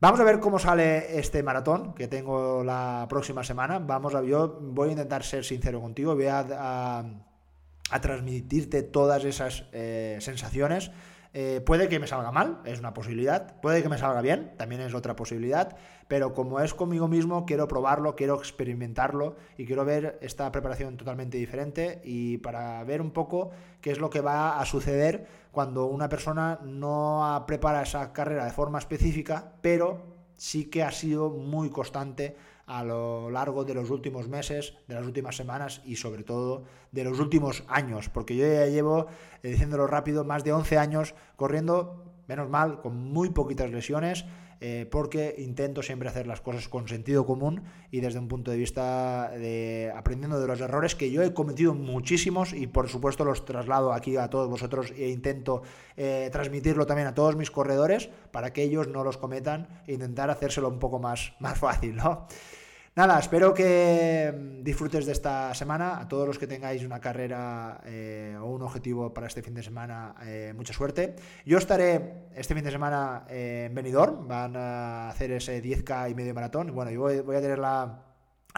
Vamos 0.00 0.18
a 0.18 0.24
ver 0.24 0.40
cómo 0.40 0.58
sale 0.58 1.20
este 1.20 1.40
maratón 1.44 1.94
que 1.94 2.08
tengo 2.08 2.64
la 2.64 3.06
próxima 3.08 3.44
semana. 3.44 3.78
Vamos 3.78 4.16
a, 4.16 4.22
yo 4.24 4.58
voy 4.60 4.88
a 4.88 4.92
intentar 4.92 5.22
ser 5.22 5.44
sincero 5.44 5.80
contigo, 5.80 6.16
voy 6.16 6.26
a, 6.26 7.04
transmitirte 8.02 8.82
todas 8.82 9.24
esas 9.24 9.66
eh, 9.70 10.18
sensaciones. 10.20 10.90
Eh, 11.32 11.62
puede 11.64 11.88
que 11.88 12.00
me 12.00 12.08
salga 12.08 12.32
mal, 12.32 12.60
es 12.64 12.80
una 12.80 12.92
posibilidad. 12.92 13.60
Puede 13.60 13.82
que 13.82 13.88
me 13.88 13.98
salga 13.98 14.20
bien, 14.20 14.52
también 14.56 14.80
es 14.80 14.94
otra 14.94 15.14
posibilidad. 15.14 15.76
Pero 16.08 16.32
como 16.32 16.60
es 16.60 16.74
conmigo 16.74 17.06
mismo, 17.06 17.46
quiero 17.46 17.68
probarlo, 17.68 18.16
quiero 18.16 18.34
experimentarlo 18.36 19.36
y 19.56 19.66
quiero 19.66 19.84
ver 19.84 20.18
esta 20.22 20.50
preparación 20.50 20.96
totalmente 20.96 21.38
diferente 21.38 22.00
y 22.04 22.38
para 22.38 22.82
ver 22.84 23.00
un 23.00 23.12
poco 23.12 23.50
qué 23.80 23.92
es 23.92 23.98
lo 23.98 24.10
que 24.10 24.20
va 24.20 24.60
a 24.60 24.64
suceder 24.66 25.26
cuando 25.52 25.86
una 25.86 26.08
persona 26.08 26.58
no 26.64 27.44
prepara 27.46 27.82
esa 27.82 28.12
carrera 28.12 28.44
de 28.44 28.50
forma 28.50 28.78
específica, 28.78 29.52
pero 29.60 30.02
sí 30.36 30.64
que 30.64 30.82
ha 30.82 30.90
sido 30.90 31.30
muy 31.30 31.70
constante 31.70 32.36
a 32.70 32.84
lo 32.84 33.30
largo 33.30 33.64
de 33.64 33.74
los 33.74 33.90
últimos 33.90 34.28
meses, 34.28 34.74
de 34.86 34.94
las 34.94 35.04
últimas 35.04 35.34
semanas 35.34 35.82
y 35.84 35.96
sobre 35.96 36.22
todo 36.22 36.62
de 36.92 37.02
los 37.02 37.18
últimos 37.18 37.64
años, 37.66 38.08
porque 38.08 38.36
yo 38.36 38.46
ya 38.46 38.66
llevo, 38.66 39.08
eh, 39.42 39.50
diciéndolo 39.50 39.88
rápido, 39.88 40.24
más 40.24 40.44
de 40.44 40.52
11 40.52 40.78
años 40.78 41.16
corriendo, 41.34 42.04
menos 42.28 42.48
mal, 42.48 42.80
con 42.80 42.96
muy 42.96 43.30
poquitas 43.30 43.72
lesiones, 43.72 44.24
eh, 44.60 44.86
porque 44.88 45.34
intento 45.38 45.82
siempre 45.82 46.08
hacer 46.08 46.28
las 46.28 46.42
cosas 46.42 46.68
con 46.68 46.86
sentido 46.86 47.26
común 47.26 47.64
y 47.90 48.00
desde 48.00 48.20
un 48.20 48.28
punto 48.28 48.52
de 48.52 48.58
vista 48.58 49.30
de 49.30 49.90
aprendiendo 49.96 50.38
de 50.38 50.46
los 50.46 50.60
errores 50.60 50.94
que 50.94 51.10
yo 51.10 51.22
he 51.22 51.34
cometido 51.34 51.74
muchísimos 51.74 52.52
y 52.52 52.68
por 52.68 52.88
supuesto 52.88 53.24
los 53.24 53.44
traslado 53.46 53.94
aquí 53.94 54.16
a 54.16 54.28
todos 54.28 54.48
vosotros 54.48 54.92
e 54.96 55.08
intento 55.08 55.62
eh, 55.96 56.28
transmitirlo 56.30 56.84
también 56.86 57.08
a 57.08 57.14
todos 57.14 57.36
mis 57.36 57.50
corredores 57.50 58.10
para 58.30 58.52
que 58.52 58.62
ellos 58.62 58.86
no 58.86 59.02
los 59.02 59.16
cometan 59.16 59.82
e 59.88 59.94
intentar 59.94 60.28
hacérselo 60.30 60.68
un 60.68 60.78
poco 60.78 61.00
más, 61.00 61.32
más 61.40 61.58
fácil, 61.58 61.96
¿no? 61.96 62.28
Nada, 62.96 63.20
espero 63.20 63.54
que 63.54 64.34
mm, 64.34 64.64
disfrutes 64.64 65.06
de 65.06 65.12
esta 65.12 65.54
semana. 65.54 66.00
A 66.00 66.08
todos 66.08 66.26
los 66.26 66.38
que 66.38 66.48
tengáis 66.48 66.82
una 66.82 67.00
carrera 67.00 67.80
eh, 67.84 68.36
o 68.40 68.46
un 68.46 68.62
objetivo 68.62 69.14
para 69.14 69.28
este 69.28 69.42
fin 69.42 69.54
de 69.54 69.62
semana, 69.62 70.16
eh, 70.24 70.52
mucha 70.56 70.72
suerte. 70.72 71.14
Yo 71.46 71.58
estaré 71.58 72.26
este 72.34 72.52
fin 72.54 72.64
de 72.64 72.72
semana 72.72 73.26
en 73.28 73.72
Benidorm. 73.74 74.26
Van 74.26 74.56
a 74.56 75.08
hacer 75.08 75.30
ese 75.30 75.62
10K 75.62 76.10
y 76.10 76.14
medio 76.16 76.34
maratón. 76.34 76.74
Bueno, 76.74 76.90
yo 76.90 77.00
voy, 77.00 77.36
a 77.36 77.40
tener 77.40 77.60
la, 77.60 78.02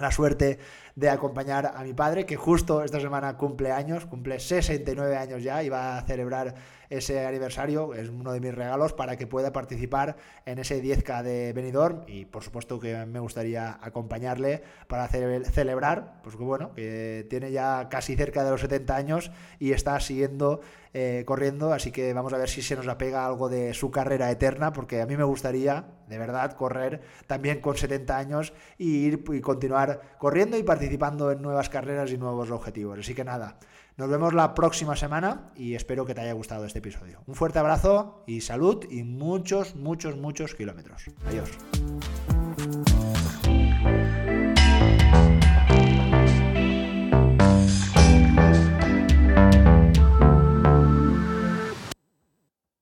la 0.01 0.11
suerte 0.11 0.59
de 0.97 1.11
acompañar 1.11 1.71
a 1.75 1.83
mi 1.85 1.93
padre, 1.93 2.25
que 2.25 2.37
justo 2.37 2.83
esta 2.83 3.01
semana 3.01 3.37
cumple 3.37 3.71
años, 3.71 4.07
cumple 4.07 4.41
69 4.41 5.15
años 5.15 5.43
ya 5.43 5.63
y 5.63 5.69
va 5.69 5.99
a 5.99 6.03
celebrar 6.07 6.55
ese 6.93 7.27
aniversario, 7.27 7.95
es 7.95 8.09
uno 8.09 8.33
de 8.33 8.41
mis 8.41 8.55
regalos 8.55 8.93
para 8.93 9.17
que 9.17 9.27
pueda 9.27 9.53
participar 9.53 10.17
en 10.45 10.59
ese 10.59 10.83
10K 10.83 11.23
de 11.23 11.53
Benidorm 11.53 12.03
y 12.07 12.27
por 12.27 12.43
supuesto 12.43 12.79
que 12.79 13.07
me 13.07 13.19
gustaría 13.19 13.79
acompañarle 13.81 14.63
para 14.89 15.09
celebrar, 15.09 16.21
pues 16.23 16.37
que 16.37 16.43
bueno, 16.43 16.75
que 16.75 17.27
tiene 17.31 17.51
ya 17.51 17.89
casi 17.89 18.15
cerca 18.15 18.45
de 18.45 18.51
los 18.51 18.61
70 18.61 18.95
años 18.95 19.31
y 19.59 19.73
está 19.73 19.99
siguiendo 20.01 20.61
eh, 20.95 21.23
corriendo, 21.27 21.73
así 21.73 21.91
que 21.91 22.13
vamos 22.13 22.35
a 22.35 22.37
ver 22.37 22.51
si 22.51 22.61
se 22.61 22.77
nos 22.77 22.87
apega 22.87 23.25
algo 23.25 23.49
de 23.49 23.73
su 23.73 23.91
carrera 23.91 24.31
eterna, 24.31 24.75
porque 24.75 25.01
a 25.01 25.07
mí 25.07 25.17
me 25.17 25.25
gustaría, 25.25 25.87
de 26.07 26.19
verdad, 26.19 26.53
correr 26.53 27.01
también 27.27 27.61
con 27.63 27.79
70 27.79 28.19
años 28.19 28.53
y 28.77 29.07
ir 29.07 29.25
y 29.33 29.41
continuar 29.41 30.03
corriendo 30.19 30.59
y 30.59 30.63
participando 30.63 31.33
en 31.33 31.41
nuevas 31.41 31.71
carreras 31.71 32.11
y 32.11 32.19
nuevos 32.19 32.51
objetivos. 32.51 32.99
Así 32.99 33.15
que 33.15 33.25
nada, 33.25 33.57
nos 33.97 34.09
vemos 34.09 34.35
la 34.35 34.55
próxima 34.55 34.97
semana 34.97 35.53
y 35.55 35.75
espero 35.75 36.07
que 36.07 36.15
te 36.15 36.21
haya 36.21 36.33
gustado 36.33 36.65
este 36.65 36.79
episodio. 36.79 37.23
Un 37.27 37.35
fuerte 37.35 37.59
abrazo 37.59 38.25
y 38.27 38.41
salud 38.41 38.85
y 38.91 39.03
muchos, 39.05 39.77
muchos, 39.77 40.17
muchos 40.17 40.55
kilómetros. 40.55 41.11
Adiós. 41.27 41.51